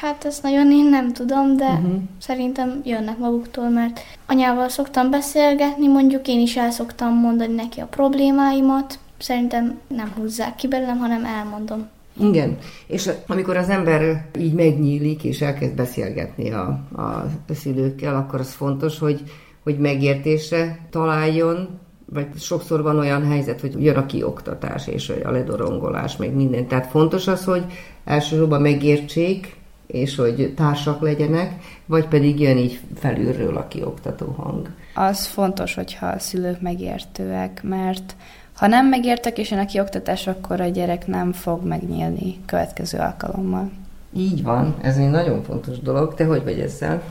Hát 0.00 0.24
ezt 0.24 0.42
nagyon 0.42 0.72
én 0.72 0.88
nem 0.88 1.12
tudom, 1.12 1.56
de 1.56 1.68
uh-huh. 1.68 2.00
szerintem 2.20 2.80
jönnek 2.84 3.18
maguktól, 3.18 3.68
mert 3.68 4.00
anyával 4.26 4.68
szoktam 4.68 5.10
beszélgetni, 5.10 5.86
mondjuk 5.86 6.28
én 6.28 6.40
is 6.40 6.56
el 6.56 6.70
szoktam 6.70 7.14
mondani 7.14 7.54
neki 7.54 7.80
a 7.80 7.86
problémáimat. 7.86 8.98
Szerintem 9.18 9.78
nem 9.86 10.12
húzzák 10.16 10.54
ki 10.54 10.68
belőlem, 10.68 10.98
hanem 10.98 11.24
elmondom. 11.24 11.88
Igen, 12.20 12.58
és 12.86 13.10
amikor 13.26 13.56
az 13.56 13.68
ember 13.68 14.28
így 14.38 14.52
megnyílik 14.52 15.24
és 15.24 15.40
elkezd 15.40 15.74
beszélgetni 15.74 16.50
a, 16.50 16.66
a 16.96 17.26
szülőkkel, 17.54 18.14
akkor 18.14 18.40
az 18.40 18.52
fontos, 18.52 18.98
hogy, 18.98 19.22
hogy 19.62 19.78
megértésre 19.78 20.78
találjon, 20.90 21.78
vagy 22.12 22.26
sokszor 22.36 22.82
van 22.82 22.98
olyan 22.98 23.26
helyzet, 23.26 23.60
hogy 23.60 23.84
jön 23.84 23.96
a 23.96 24.06
kioktatás 24.06 24.86
és 24.86 25.12
a 25.24 25.30
ledorongolás, 25.30 26.16
meg 26.16 26.34
minden. 26.34 26.66
Tehát 26.66 26.86
fontos 26.86 27.26
az, 27.26 27.44
hogy 27.44 27.64
elsősorban 28.04 28.60
megértsék, 28.60 29.56
és 29.88 30.16
hogy 30.16 30.52
társak 30.56 31.00
legyenek, 31.00 31.52
vagy 31.86 32.08
pedig 32.08 32.40
jön 32.40 32.56
így 32.56 32.80
felülről 32.94 33.56
a 33.56 33.68
kioktató 33.68 34.34
hang. 34.36 34.70
Az 34.94 35.26
fontos, 35.26 35.74
hogyha 35.74 36.06
a 36.06 36.18
szülők 36.18 36.60
megértőek, 36.60 37.62
mert 37.62 38.16
ha 38.54 38.66
nem 38.66 38.86
megértek 38.86 39.38
és 39.38 39.50
jön 39.50 39.60
a 39.60 39.66
kioktatás, 39.66 40.26
akkor 40.26 40.60
a 40.60 40.68
gyerek 40.68 41.06
nem 41.06 41.32
fog 41.32 41.66
megnyílni 41.66 42.36
következő 42.46 42.98
alkalommal. 42.98 43.70
Így 44.16 44.42
van, 44.42 44.74
ez 44.80 44.96
egy 44.96 45.10
nagyon 45.10 45.42
fontos 45.42 45.78
dolog. 45.78 46.14
Te 46.14 46.24
hogy 46.24 46.44
vagy 46.44 46.60
ezzel? 46.60 47.02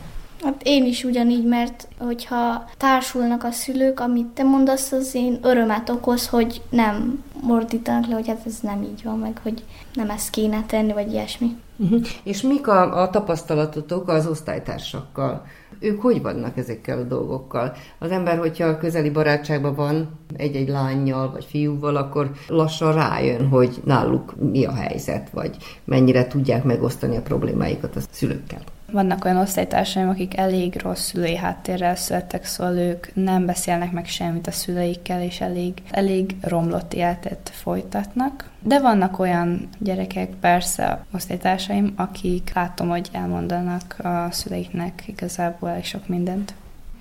Hát 0.44 0.62
én 0.64 0.86
is 0.86 1.04
ugyanígy, 1.04 1.46
mert 1.46 1.88
hogyha 1.98 2.70
társulnak 2.78 3.44
a 3.44 3.52
szülők, 3.52 4.00
amit 4.00 4.26
te 4.26 4.44
mondasz, 4.44 4.92
az 4.92 5.16
én 5.16 5.40
örömet 5.42 5.90
okoz, 5.90 6.28
hogy 6.28 6.62
nem 6.70 7.24
mordítanak 7.42 8.08
le, 8.08 8.14
hogy 8.14 8.28
hát 8.28 8.46
ez 8.46 8.60
nem 8.62 8.84
így 8.84 9.04
van, 9.04 9.20
meg 9.20 9.40
hogy 9.44 9.64
nem 9.94 10.10
ezt 10.10 10.30
kéne 10.30 10.64
tenni, 10.66 10.94
vagy 10.94 11.12
ilyesmi. 11.12 11.56
Uh-huh. 11.78 12.02
És 12.24 12.42
mik 12.42 12.68
a, 12.68 13.02
a 13.02 13.10
tapasztalatotok 13.10 14.08
az 14.08 14.28
osztálytársakkal? 14.28 15.46
Ők 15.80 16.02
hogy 16.02 16.22
vannak 16.22 16.58
ezekkel 16.58 16.98
a 17.00 17.04
dolgokkal? 17.04 17.74
Az 18.00 18.12
ember, 18.12 18.38
hogyha 18.38 18.78
közeli 18.78 19.10
barátságban 19.10 19.76
van 19.76 20.10
egy-egy 20.36 20.70
lányjal 20.70 21.32
vagy 21.32 21.46
fiúval, 21.46 21.96
akkor 21.96 22.32
lassan 22.48 22.94
rájön, 22.94 23.48
hogy 23.48 23.82
náluk 23.86 24.34
mi 24.52 24.66
a 24.66 24.74
helyzet, 24.74 25.30
vagy 25.30 25.58
mennyire 25.84 26.28
tudják 26.28 26.64
megosztani 26.64 27.18
a 27.18 27.22
problémáikat 27.22 27.96
a 27.96 28.00
szülőkkel. 28.12 28.62
Vannak 28.92 29.26
olyan 29.26 29.38
osztálytársaim, 29.38 30.10
akik 30.10 30.38
elég 30.38 30.82
rossz 30.82 31.02
szülői 31.02 31.36
háttérrel 31.36 31.96
születtek, 31.96 32.46
szóval 32.46 32.78
ők 32.78 33.16
nem 33.16 33.46
beszélnek 33.46 33.92
meg 33.92 34.06
semmit 34.06 34.48
a 34.48 34.52
szüleikkel, 34.52 35.22
és 35.22 35.42
elég, 35.42 35.74
elég 35.92 36.36
romlott 36.42 36.94
életet 36.94 37.52
folytatnak. 37.54 38.50
De 38.60 38.80
vannak 38.80 39.20
olyan 39.20 39.70
gyerekek, 39.80 40.30
persze 40.30 41.06
osztálytársaim, 41.14 41.94
akik 41.96 42.52
látom, 42.54 42.90
hogy 42.90 43.10
elmondanak 43.12 43.96
a 44.04 44.28
szüleiknek 44.32 45.04
igazából 45.06 45.70
elég 45.70 45.84
sok 45.84 46.08
mindent. 46.08 46.54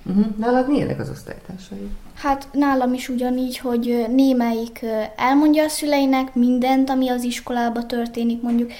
Uh-huh. 0.05 0.25
Nálad 0.37 0.69
milyenek 0.69 0.99
az 0.99 1.09
osztálytársai? 1.09 1.89
Hát 2.13 2.47
nálam 2.51 2.93
is 2.93 3.09
ugyanígy, 3.09 3.57
hogy 3.57 4.05
némelyik 4.15 4.85
elmondja 5.17 5.63
a 5.63 5.69
szüleinek 5.69 6.35
mindent, 6.35 6.89
ami 6.89 7.09
az 7.09 7.23
iskolában 7.23 7.87
történik, 7.87 8.41
mondjuk, 8.41 8.71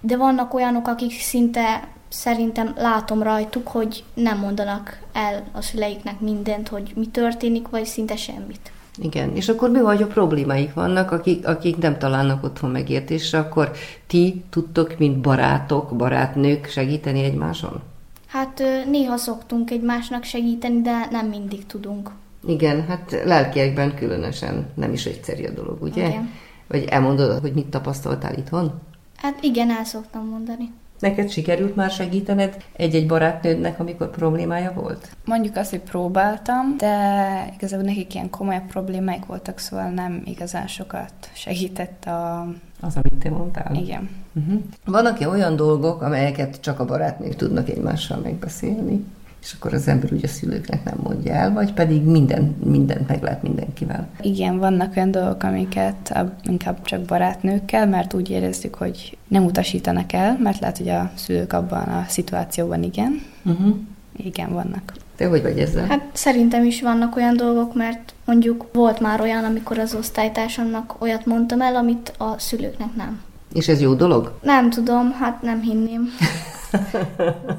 de 0.00 0.16
vannak 0.16 0.54
olyanok, 0.54 0.88
akik 0.88 1.20
szinte 1.20 1.88
szerintem 2.08 2.74
látom 2.76 3.22
rajtuk, 3.22 3.68
hogy 3.68 4.04
nem 4.14 4.38
mondanak 4.38 4.98
el 5.12 5.44
a 5.52 5.62
szüleiknek 5.62 6.20
mindent, 6.20 6.68
hogy 6.68 6.92
mi 6.96 7.06
történik, 7.06 7.68
vagy 7.68 7.84
szinte 7.84 8.16
semmit. 8.16 8.72
Igen, 9.02 9.36
és 9.36 9.48
akkor 9.48 9.70
mi 9.70 9.80
vagy 9.80 10.02
a 10.02 10.06
problémáik 10.06 10.74
vannak, 10.74 11.10
akik, 11.10 11.46
akik 11.46 11.76
nem 11.76 11.98
találnak 11.98 12.44
otthon 12.44 12.70
megértésre, 12.70 13.38
akkor 13.38 13.70
ti 14.06 14.44
tudtok, 14.50 14.98
mint 14.98 15.18
barátok, 15.18 15.96
barátnők 15.96 16.66
segíteni 16.66 17.22
egymáson? 17.22 17.82
Hát 18.26 18.62
néha 18.90 19.16
szoktunk 19.16 19.70
egymásnak 19.70 20.24
segíteni, 20.24 20.80
de 20.80 21.08
nem 21.10 21.26
mindig 21.26 21.66
tudunk. 21.66 22.10
Igen, 22.46 22.86
hát 22.86 23.22
lelkiekben 23.24 23.94
különösen 23.94 24.66
nem 24.74 24.92
is 24.92 25.04
egyszerű 25.06 25.44
a 25.44 25.50
dolog, 25.50 25.82
ugye? 25.82 26.08
Igen. 26.08 26.30
Vagy 26.66 26.84
elmondod, 26.84 27.40
hogy 27.40 27.52
mit 27.52 27.66
tapasztaltál 27.66 28.34
itthon? 28.34 28.80
Hát 29.16 29.42
igen, 29.42 29.70
el 29.70 29.84
szoktam 29.84 30.26
mondani. 30.26 30.72
Neked 30.98 31.30
sikerült 31.30 31.76
már 31.76 31.90
segítened 31.90 32.64
egy-egy 32.76 33.06
barátnődnek, 33.06 33.80
amikor 33.80 34.10
problémája 34.10 34.72
volt? 34.74 35.08
Mondjuk 35.24 35.56
azt, 35.56 35.70
hogy 35.70 35.80
próbáltam, 35.80 36.76
de 36.76 37.54
igazából 37.54 37.86
nekik 37.86 38.14
ilyen 38.14 38.30
komolyabb 38.30 38.66
problémáik 38.66 39.26
voltak, 39.26 39.58
szóval 39.58 39.88
nem 39.88 40.22
igazán 40.24 40.66
sokat 40.66 41.12
segített 41.32 42.04
a... 42.04 42.46
Az, 42.80 42.96
amit 42.96 43.22
te 43.22 43.30
mondtál? 43.30 43.74
Igen. 43.74 44.08
Uh-huh. 44.32 44.62
Vannak-e 44.84 45.28
olyan 45.28 45.56
dolgok, 45.56 46.02
amelyeket 46.02 46.60
csak 46.60 46.80
a 46.80 46.84
barátnők 46.84 47.36
tudnak 47.36 47.68
egymással 47.68 48.18
megbeszélni? 48.18 49.04
És 49.42 49.52
akkor 49.58 49.74
az 49.74 49.88
ember 49.88 50.12
úgy 50.12 50.24
a 50.24 50.28
szülőknek 50.28 50.84
nem 50.84 50.98
mondja 51.02 51.32
el, 51.34 51.52
vagy 51.52 51.72
pedig 51.72 52.02
minden, 52.02 52.56
mindent 52.64 53.08
meg 53.08 53.22
lehet 53.22 53.42
mindenkivel. 53.42 54.08
Igen, 54.20 54.58
vannak 54.58 54.96
olyan 54.96 55.10
dolgok, 55.10 55.42
amiket 55.42 56.10
a- 56.10 56.32
inkább 56.42 56.82
csak 56.82 57.00
barátnőkkel, 57.00 57.86
mert 57.86 58.14
úgy 58.14 58.30
érezzük, 58.30 58.74
hogy 58.74 59.16
nem 59.28 59.44
utasítanak 59.44 60.12
el, 60.12 60.36
mert 60.42 60.60
lehet, 60.60 60.78
hogy 60.78 60.88
a 60.88 61.10
szülők 61.14 61.52
abban 61.52 61.82
a 61.82 62.04
szituációban 62.08 62.82
igen. 62.82 63.22
Uh-huh. 63.44 63.76
Igen, 64.16 64.52
vannak. 64.52 64.92
Te 65.16 65.26
hogy 65.26 65.42
vagy 65.42 65.58
ezzel? 65.58 65.86
Hát 65.86 66.04
szerintem 66.12 66.64
is 66.64 66.82
vannak 66.82 67.16
olyan 67.16 67.36
dolgok, 67.36 67.74
mert 67.74 68.14
mondjuk 68.24 68.66
volt 68.72 69.00
már 69.00 69.20
olyan, 69.20 69.44
amikor 69.44 69.78
az 69.78 69.94
osztálytársamnak 69.94 70.96
olyat 70.98 71.26
mondtam 71.26 71.60
el, 71.60 71.76
amit 71.76 72.12
a 72.18 72.34
szülőknek 72.38 72.94
nem. 72.96 73.20
És 73.52 73.68
ez 73.68 73.80
jó 73.80 73.94
dolog? 73.94 74.38
Nem 74.42 74.70
tudom, 74.70 75.12
hát 75.12 75.42
nem 75.42 75.60
hinném. 75.60 76.08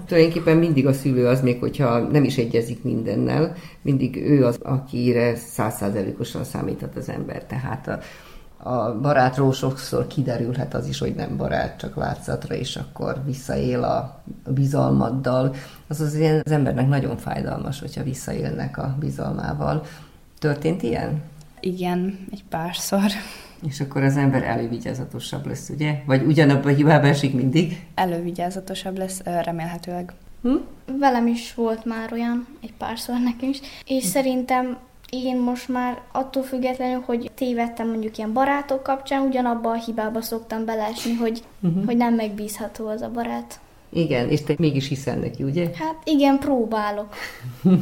Tulajdonképpen 0.06 0.58
mindig 0.58 0.88
a 0.88 0.94
szülő 0.94 1.28
az, 1.28 1.42
még 1.42 1.60
hogyha 1.60 2.00
nem 2.00 2.24
is 2.24 2.38
egyezik 2.38 2.84
mindennel, 2.84 3.54
mindig 3.82 4.16
ő 4.16 4.46
az, 4.46 4.58
akire 4.62 5.36
százszázalékosan 5.36 6.44
számíthat 6.44 6.96
az 6.96 7.10
ember. 7.10 7.44
Tehát 7.44 7.88
a, 7.88 8.00
a 8.70 9.00
barátról 9.00 9.54
sokszor 9.54 10.08
kiderülhet 10.08 10.74
az 10.74 10.88
is, 10.88 11.00
hogy 11.00 11.16
nem 11.16 11.38
barát, 11.38 11.80
csak 11.80 11.96
látszatra, 11.96 12.56
és 12.56 12.76
akkor 12.76 13.22
visszaél 13.26 13.84
a 13.84 14.22
bizalmaddal. 14.50 15.56
Az 15.88 16.02
az, 16.02 16.16
ilyen, 16.16 16.42
az 16.46 16.52
embernek 16.52 16.88
nagyon 16.88 17.18
fájdalmas, 17.18 17.80
hogyha 17.80 18.04
visszaélnek 18.04 18.78
a 18.78 18.96
bizalmával. 19.00 19.84
Történt 20.40 20.84
ilyen? 20.84 21.22
Igen, 21.60 22.28
egy 22.32 22.44
párszor. 22.50 23.12
És 23.68 23.80
akkor 23.80 24.04
az 24.04 24.18
ember 24.18 24.44
elővigyázatosabb 24.44 25.46
lesz, 25.48 25.70
ugye? 25.70 26.02
Vagy 26.06 26.26
ugyanabban 26.26 26.74
a 26.74 26.76
hibába 26.76 27.08
esik 27.08 27.34
mindig? 27.34 27.86
Elővigyázatosabb 27.96 28.98
lesz, 28.98 29.22
remélhetőleg. 29.24 30.14
Hm? 30.42 30.56
Velem 31.00 31.28
is 31.28 31.54
volt 31.54 31.86
már 31.86 32.14
olyan, 32.14 32.48
egy 32.62 32.74
párszor 32.74 33.16
nekem 33.20 33.50
is, 33.50 33.60
és 33.86 34.04
szerintem 34.04 34.78
én 35.10 35.38
most 35.38 35.68
már 35.68 36.02
attól 36.12 36.44
függetlenül, 36.44 37.04
hogy 37.06 37.32
tévedtem 37.36 37.88
mondjuk 37.88 38.18
ilyen 38.18 38.34
barátok 38.34 38.84
kapcsán, 38.84 39.22
ugyanabba 39.22 39.70
a 39.70 39.84
hibába 39.84 40.22
szoktam 40.22 40.66
beleesni, 40.66 41.14
hogy, 41.14 41.44
uh-huh. 41.60 41.86
hogy 41.86 41.98
nem 41.98 42.14
megbízható 42.14 42.88
az 42.88 43.02
a 43.02 43.12
barát. 43.12 43.60
Igen, 43.92 44.30
és 44.30 44.44
te 44.44 44.56
mégis 44.58 44.88
hiszel 44.88 45.18
neki, 45.18 45.44
ugye? 45.44 45.70
Hát 45.74 46.02
igen, 46.04 46.40
próbálok. 46.40 47.14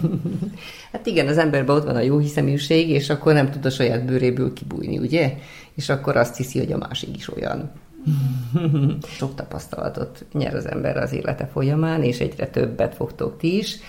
Hát 0.91 1.05
igen, 1.05 1.27
az 1.27 1.37
emberben 1.37 1.75
ott 1.75 1.85
van 1.85 1.95
a 1.95 2.01
jó 2.01 2.17
hiszeműség, 2.17 2.89
és 2.89 3.09
akkor 3.09 3.33
nem 3.33 3.51
tud 3.51 3.65
a 3.65 3.69
saját 3.69 4.05
bőréből 4.05 4.53
kibújni, 4.53 4.97
ugye? 4.97 5.37
És 5.75 5.89
akkor 5.89 6.17
azt 6.17 6.37
hiszi, 6.37 6.59
hogy 6.59 6.71
a 6.71 6.77
másik 6.77 7.17
is 7.17 7.33
olyan. 7.33 7.71
Sok 9.17 9.35
tapasztalatot 9.35 10.25
nyer 10.33 10.55
az 10.55 10.69
ember 10.69 10.97
az 10.97 11.13
élete 11.13 11.45
folyamán, 11.45 12.03
és 12.03 12.19
egyre 12.19 12.47
többet 12.47 12.95
fogtok 12.95 13.37
ti 13.37 13.57
is. 13.57 13.79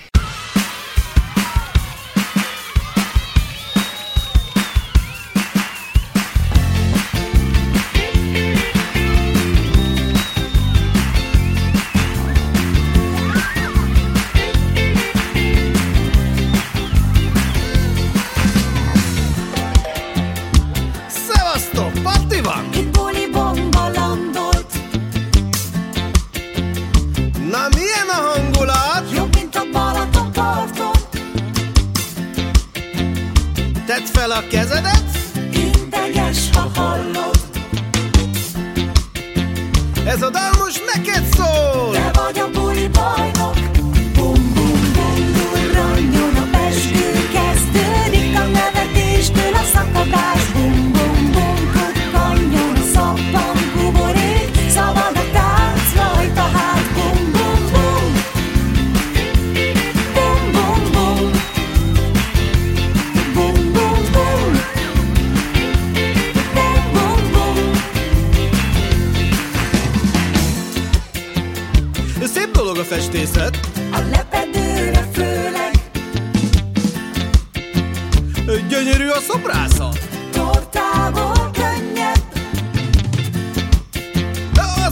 Kezedet, 34.48 35.04
Integes, 35.50 36.50
ha 36.52 36.68
hallod, 36.74 37.38
ez 40.04 40.22
a 40.22 40.30
dal 40.30 40.52
most 40.58 40.80
neked 40.94 41.27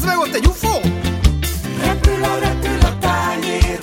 meg 0.07 0.19
ott 0.19 0.35
egy 0.35 0.47
ufó! 0.47 0.81
Repül 1.85 2.25
a 2.25 2.39
repül 2.39 2.79
a 2.81 2.99
tányér. 2.99 3.79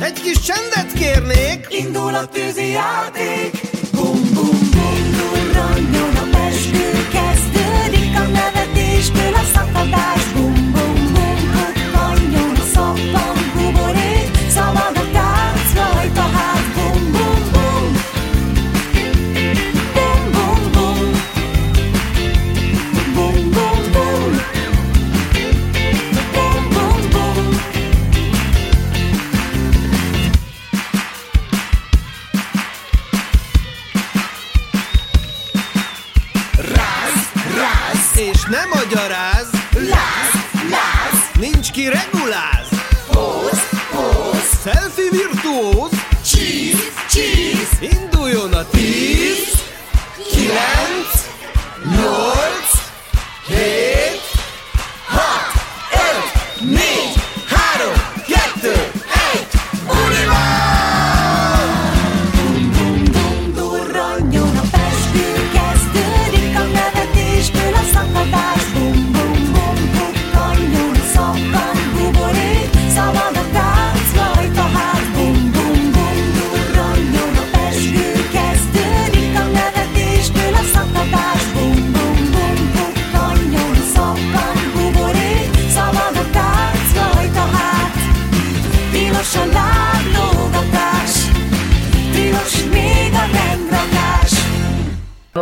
Egy 0.00 0.20
kis 0.20 0.40
csendet 0.40 0.92
kérnék, 0.92 1.66
Indul 1.70 2.14
a 2.14 2.26
tűzi 2.26 2.68
játék. 2.70 3.60
Bum, 3.92 4.20
bum, 4.34 4.58
bum, 4.72 5.00
durranjon 5.16 6.16
a 6.16 6.36
peskő. 6.36 6.90
Kezdődik 7.12 8.16
a 8.16 8.26
nevetéstől 8.38 9.34
a 9.34 9.44
szakadás 9.54 10.17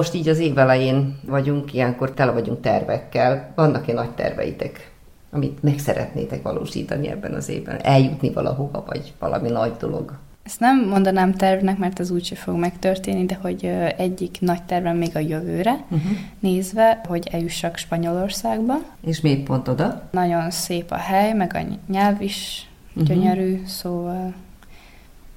Most 0.07 0.19
így 0.19 0.29
az 0.29 0.39
év 0.39 0.59
elején 0.59 1.19
vagyunk, 1.25 1.75
ilyenkor 1.75 2.11
tele 2.15 2.33
vagyunk 2.33 2.61
tervekkel. 2.61 3.53
Vannak-e 3.55 3.93
nagy 3.93 4.11
terveitek, 4.11 4.91
amit 5.31 5.63
meg 5.63 5.79
szeretnétek 5.79 6.43
valósítani 6.43 7.09
ebben 7.09 7.35
az 7.35 7.49
évben? 7.49 7.81
Eljutni 7.83 8.31
valahova, 8.31 8.85
vagy 8.87 9.15
valami 9.19 9.49
nagy 9.49 9.73
dolog? 9.77 10.19
Ezt 10.43 10.61
nem 10.61 10.89
mondanám 10.89 11.33
tervnek, 11.33 11.79
mert 11.79 11.99
az 11.99 12.11
úgyse 12.11 12.35
fog 12.35 12.55
megtörténni, 12.55 13.25
de 13.25 13.39
hogy 13.43 13.65
egyik 13.97 14.41
nagy 14.41 14.63
tervem 14.63 14.97
még 14.97 15.17
a 15.17 15.19
jövőre 15.19 15.73
uh-huh. 15.73 16.11
nézve, 16.39 17.01
hogy 17.07 17.29
eljussak 17.33 17.77
Spanyolországba. 17.77 18.75
És 19.01 19.21
miért 19.21 19.43
pont 19.43 19.69
oda? 19.69 20.03
Nagyon 20.11 20.51
szép 20.51 20.91
a 20.91 20.97
hely, 20.97 21.33
meg 21.33 21.55
a 21.55 21.77
nyelv 21.93 22.21
is 22.23 22.69
uh-huh. 22.89 23.05
gyönyörű, 23.05 23.63
szóval 23.67 24.35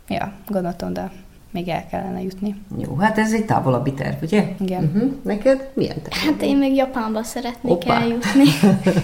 ja, 0.08 0.34
gondoltam, 0.48 0.94
de 0.94 1.12
még 1.52 1.68
el 1.68 1.88
kellene 1.88 2.22
jutni. 2.22 2.56
Jó, 2.78 2.96
hát 2.96 3.18
ez 3.18 3.34
egy 3.34 3.46
távolabbi 3.46 3.94
terv, 3.94 4.24
ugye? 4.24 4.48
Igen. 4.60 4.84
Uh-huh. 4.84 5.12
Neked 5.22 5.70
milyen 5.74 6.02
terv? 6.02 6.14
Hát 6.14 6.42
én 6.42 6.58
még 6.58 6.76
Japánba 6.76 7.24
szeretnék 7.24 7.72
Hoppá. 7.72 8.02
eljutni. 8.02 8.44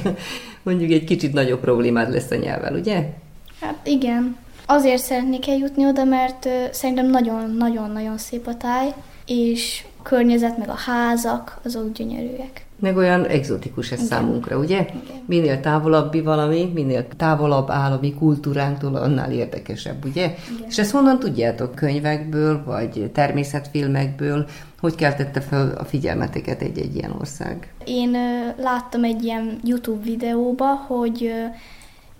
Mondjuk 0.64 0.92
egy 0.92 1.04
kicsit 1.04 1.34
nagyobb 1.34 1.60
problémád 1.60 2.12
lesz 2.12 2.32
a 2.32 2.36
nyelvvel, 2.36 2.76
ugye? 2.76 3.14
Hát 3.62 3.88
igen. 3.88 4.38
Azért 4.66 5.04
szeretnék 5.04 5.48
eljutni 5.48 5.86
oda, 5.86 6.04
mert 6.04 6.50
szerintem 6.72 7.10
nagyon-nagyon-nagyon 7.10 8.18
szép 8.18 8.48
a 8.48 8.58
táj, 8.58 8.94
és 9.26 9.86
a 10.00 10.02
környezet, 10.02 10.58
meg 10.58 10.70
a 10.70 10.76
házak, 10.86 11.60
azok 11.64 11.92
gyönyörűek. 11.92 12.66
Meg 12.80 12.98
olyan 12.98 13.26
egzotikus 13.26 13.92
ez 13.92 14.02
számunkra, 14.02 14.58
ugye? 14.58 14.80
Igen. 14.80 15.24
Minél 15.26 15.60
távolabbi 15.60 16.22
valami, 16.22 16.72
minél 16.74 17.08
távolabb 17.18 17.70
áll 17.70 17.92
a 17.92 17.98
mi 18.02 18.14
kultúránktól, 18.14 18.96
annál 18.96 19.32
érdekesebb, 19.32 20.06
ugye? 20.06 20.24
Igen. 20.24 20.68
És 20.68 20.78
ezt 20.78 20.92
honnan 20.92 21.20
tudjátok? 21.20 21.76
Könyvekből, 21.76 22.64
vagy 22.66 23.12
természetfilmekből? 23.14 24.46
Hogy 24.80 24.96
keltette 24.96 25.42
fel 25.42 25.74
a 25.78 25.84
figyelmeteket 25.84 26.62
egy-egy 26.62 26.96
ilyen 26.96 27.12
ország? 27.20 27.74
Én 27.86 28.12
láttam 28.58 29.04
egy 29.04 29.24
ilyen 29.24 29.60
YouTube 29.64 30.04
videóba, 30.04 30.66
hogy 30.66 31.32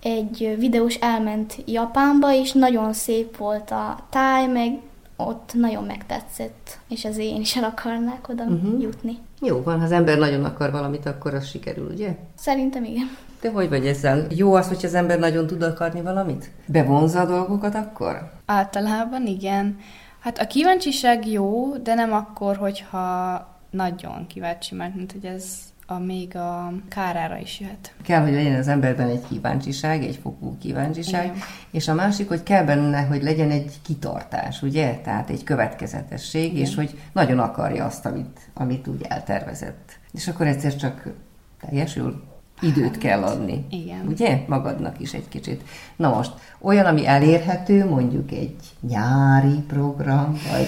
egy 0.02 0.56
videós 0.60 0.96
elment 0.96 1.58
Japánba, 1.66 2.34
és 2.34 2.52
nagyon 2.52 2.94
szép 2.94 3.38
volt 3.38 3.72
a 3.72 4.00
táj, 4.10 4.48
meg 4.48 4.80
ott 5.18 5.52
nagyon 5.54 5.84
megtetszett, 5.84 6.80
és 6.90 7.06
ezért 7.06 7.32
én 7.32 7.42
is 7.42 7.56
el 7.56 7.64
akarnák 7.64 8.30
oda 8.30 8.44
uh-huh. 8.44 8.82
jutni. 8.82 9.18
Jó 9.42 9.62
van, 9.64 9.78
ha 9.78 9.86
az 9.86 9.92
ember 9.92 10.18
nagyon 10.18 10.44
akar 10.44 10.72
valamit, 10.72 11.06
akkor 11.06 11.34
az 11.34 11.48
sikerül, 11.48 11.92
ugye? 11.92 12.16
Szerintem 12.38 12.84
igen. 12.84 13.18
Te 13.40 13.52
hogy 13.52 13.70
vagy 13.70 13.88
ezzel? 13.88 14.28
Jó 14.30 14.54
az, 14.54 14.68
hogy 14.68 14.86
az 14.86 14.94
ember 14.94 15.20
nagyon 15.20 15.48
tud 15.48 15.62
akarni 15.62 16.02
valamit? 16.02 16.52
Bevonza 16.66 17.20
a 17.20 17.26
dolgokat 17.26 17.76
akkor? 17.76 18.32
Általában 18.46 19.26
igen. 19.26 19.78
Hát 20.20 20.38
a 20.40 20.48
kíváncsiság 20.48 21.28
jó, 21.28 21.78
de 21.78 21.94
nem 21.94 22.14
akkor, 22.14 22.56
hogyha 22.56 23.48
nagyon 23.70 24.28
kíváncsi, 24.28 24.76
mert 24.76 24.96
mint 24.96 25.12
hogy 25.12 25.26
ez 25.26 25.46
a 25.86 26.00
még 26.00 26.36
a 26.36 26.74
kárára 26.90 27.38
is 27.38 27.60
jöhet. 27.60 27.94
Kell, 28.04 28.22
hogy 28.22 28.34
legyen 28.34 28.60
az 28.60 28.68
emberben 28.68 29.10
egy 29.10 29.24
kíváncsiság, 29.30 30.04
egy 30.04 30.20
fokú 30.22 30.58
kíváncsiság, 30.58 31.26
Igen. 31.26 31.38
és 31.72 31.88
a 31.88 31.94
másik, 31.94 32.28
hogy 32.28 32.44
kell 32.44 32.64
benne, 32.64 33.02
hogy 33.02 33.24
legyen 33.24 33.52
egy 33.52 33.74
kitartás, 33.82 34.62
ugye? 34.62 35.00
Tehát 35.04 35.30
egy 35.30 35.44
következetesség, 35.44 36.52
Igen. 36.52 36.66
és 36.66 36.76
hogy 36.76 37.00
nagyon 37.14 37.40
akarja 37.40 37.86
azt, 37.86 38.06
amit, 38.06 38.40
amit 38.54 38.88
úgy 38.88 39.02
eltervezett. 39.10 40.00
És 40.12 40.28
akkor 40.28 40.48
egyszer 40.48 40.76
csak 40.76 41.08
teljesül. 41.62 42.24
Időt 42.62 42.98
kell 42.98 43.24
adni. 43.24 43.66
igen. 43.70 44.08
Ugye? 44.08 44.44
Magadnak 44.48 45.00
is 45.00 45.14
egy 45.14 45.28
kicsit. 45.28 45.64
Na 45.96 46.10
most, 46.10 46.32
olyan, 46.62 46.86
ami 46.86 47.08
elérhető, 47.08 47.86
mondjuk 47.86 48.32
egy 48.32 48.56
nyári 48.82 49.60
program, 49.68 50.40
vagy 50.52 50.68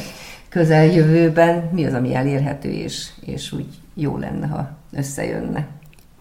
közeljövőben, 0.50 1.70
mi 1.72 1.86
az, 1.86 1.94
ami 1.94 2.16
elérhető, 2.16 2.70
és, 2.70 3.10
és 3.26 3.52
úgy 3.52 3.68
jó 3.98 4.18
lenne, 4.18 4.48
ha 4.48 4.70
összejönne. 4.92 5.68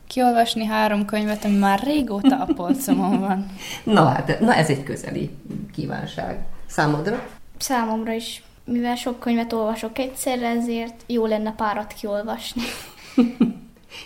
Kiolvasni 0.06 0.64
három 0.64 1.04
könyvet, 1.04 1.44
ami 1.44 1.56
már 1.56 1.80
régóta 1.80 2.36
a 2.40 2.52
polcomon 2.54 3.20
van. 3.20 3.46
Na 3.94 4.04
hát, 4.04 4.40
na 4.40 4.54
ez 4.54 4.68
egy 4.68 4.82
közeli 4.82 5.30
kívánság. 5.72 6.44
Számodra? 6.66 7.28
Számomra 7.58 8.12
is, 8.12 8.42
mivel 8.64 8.94
sok 8.94 9.20
könyvet 9.20 9.52
olvasok 9.52 9.98
egyszerre, 9.98 10.48
ezért 10.48 11.04
jó 11.06 11.26
lenne 11.26 11.52
párat 11.52 11.92
kiolvasni. 11.92 12.62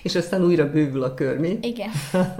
És 0.02 0.14
aztán 0.14 0.44
újra 0.44 0.70
bővül 0.70 1.02
a 1.02 1.14
kör, 1.14 1.38
mi? 1.38 1.58
Igen. 1.62 1.90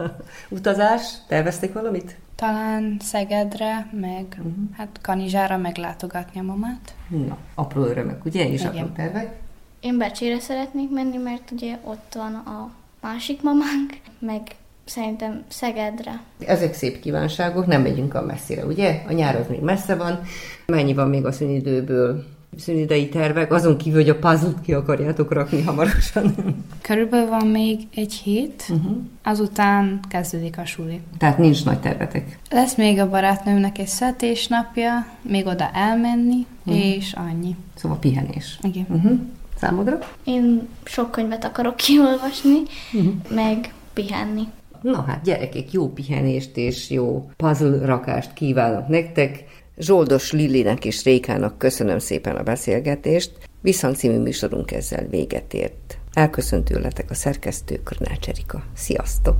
Utazás? 0.48 1.02
Tervezték 1.28 1.72
valamit? 1.72 2.16
talán 2.40 2.96
Szegedre, 3.00 3.88
meg 3.92 4.26
uh-huh. 4.38 4.52
hát 4.76 4.98
Kanizsára 5.02 5.56
meglátogatni 5.56 6.40
a 6.40 6.42
mamát. 6.42 6.94
Na, 7.08 7.36
apró 7.54 7.82
örömök, 7.82 8.24
ugye? 8.24 8.48
És 8.48 8.60
Igen. 8.60 8.76
apró 8.76 8.86
tervek? 8.94 9.38
Én 9.80 9.98
Becsére 9.98 10.40
szeretnék 10.40 10.90
menni, 10.90 11.16
mert 11.16 11.50
ugye 11.50 11.78
ott 11.84 12.12
van 12.14 12.34
a 12.34 12.70
másik 13.00 13.42
mamánk, 13.42 13.96
meg 14.18 14.40
szerintem 14.84 15.42
Szegedre. 15.48 16.20
Ezek 16.46 16.74
szép 16.74 17.00
kívánságok, 17.00 17.66
nem 17.66 17.82
megyünk 17.82 18.14
a 18.14 18.22
messzire, 18.22 18.64
ugye? 18.64 19.02
A 19.08 19.12
nyár 19.12 19.36
az 19.36 19.46
még 19.48 19.60
messze 19.60 19.96
van. 19.96 20.20
Mennyi 20.66 20.94
van 20.94 21.08
még 21.08 21.24
a 21.24 21.32
szünidőből? 21.32 22.24
Szünidei 22.58 23.08
tervek, 23.08 23.52
azon 23.52 23.76
kívül, 23.76 24.00
hogy 24.00 24.08
a 24.08 24.18
puzzle 24.18 24.54
ki 24.62 24.72
akarjátok 24.72 25.32
rakni 25.32 25.62
hamarosan. 25.62 26.34
Körülbelül 26.82 27.28
van 27.28 27.46
még 27.46 27.80
egy 27.94 28.12
hét, 28.12 28.64
uh-huh. 28.68 28.96
azután 29.22 30.00
kezdődik 30.08 30.58
a 30.58 30.64
suli. 30.64 31.00
Tehát 31.18 31.38
nincs 31.38 31.64
nagy 31.64 31.80
tervetek. 31.80 32.38
Lesz 32.50 32.76
még 32.76 32.98
a 32.98 33.08
barátnőmnek 33.08 33.78
egy 33.78 33.86
születésnapja, 33.86 35.06
még 35.22 35.46
oda 35.46 35.70
elmenni, 35.74 36.46
uh-huh. 36.64 36.84
és 36.84 37.12
annyi. 37.12 37.56
Szóval 37.74 37.98
pihenés. 37.98 38.58
Igen. 38.62 38.86
Uh-huh. 38.88 39.20
Számodra? 39.60 39.98
Én 40.24 40.68
sok 40.84 41.10
könyvet 41.10 41.44
akarok 41.44 41.76
kiolvasni, 41.76 42.62
uh-huh. 42.92 43.12
meg 43.30 43.74
pihenni. 43.92 44.42
Na 44.82 45.04
hát 45.06 45.24
gyerekek, 45.24 45.72
jó 45.72 45.88
pihenést 45.88 46.56
és 46.56 46.90
jó 46.90 47.30
puzzle 47.36 47.84
rakást 47.84 48.32
kívánok 48.32 48.88
nektek. 48.88 49.44
Zsoldos 49.78 50.32
Lillinek 50.32 50.84
és 50.84 51.04
Rékának 51.04 51.58
köszönöm 51.58 51.98
szépen 51.98 52.36
a 52.36 52.42
beszélgetést. 52.42 53.32
Visszhang 53.60 53.94
című 53.94 54.18
műsorunk 54.18 54.72
ezzel 54.72 55.06
véget 55.10 55.54
ért. 55.54 55.98
Elköszönt 56.12 56.64
tőletek 56.64 57.10
a 57.10 57.14
szerkesztő 57.14 57.80
Körnács 57.84 58.28
Erika. 58.28 58.62
Sziasztok! 58.74 59.36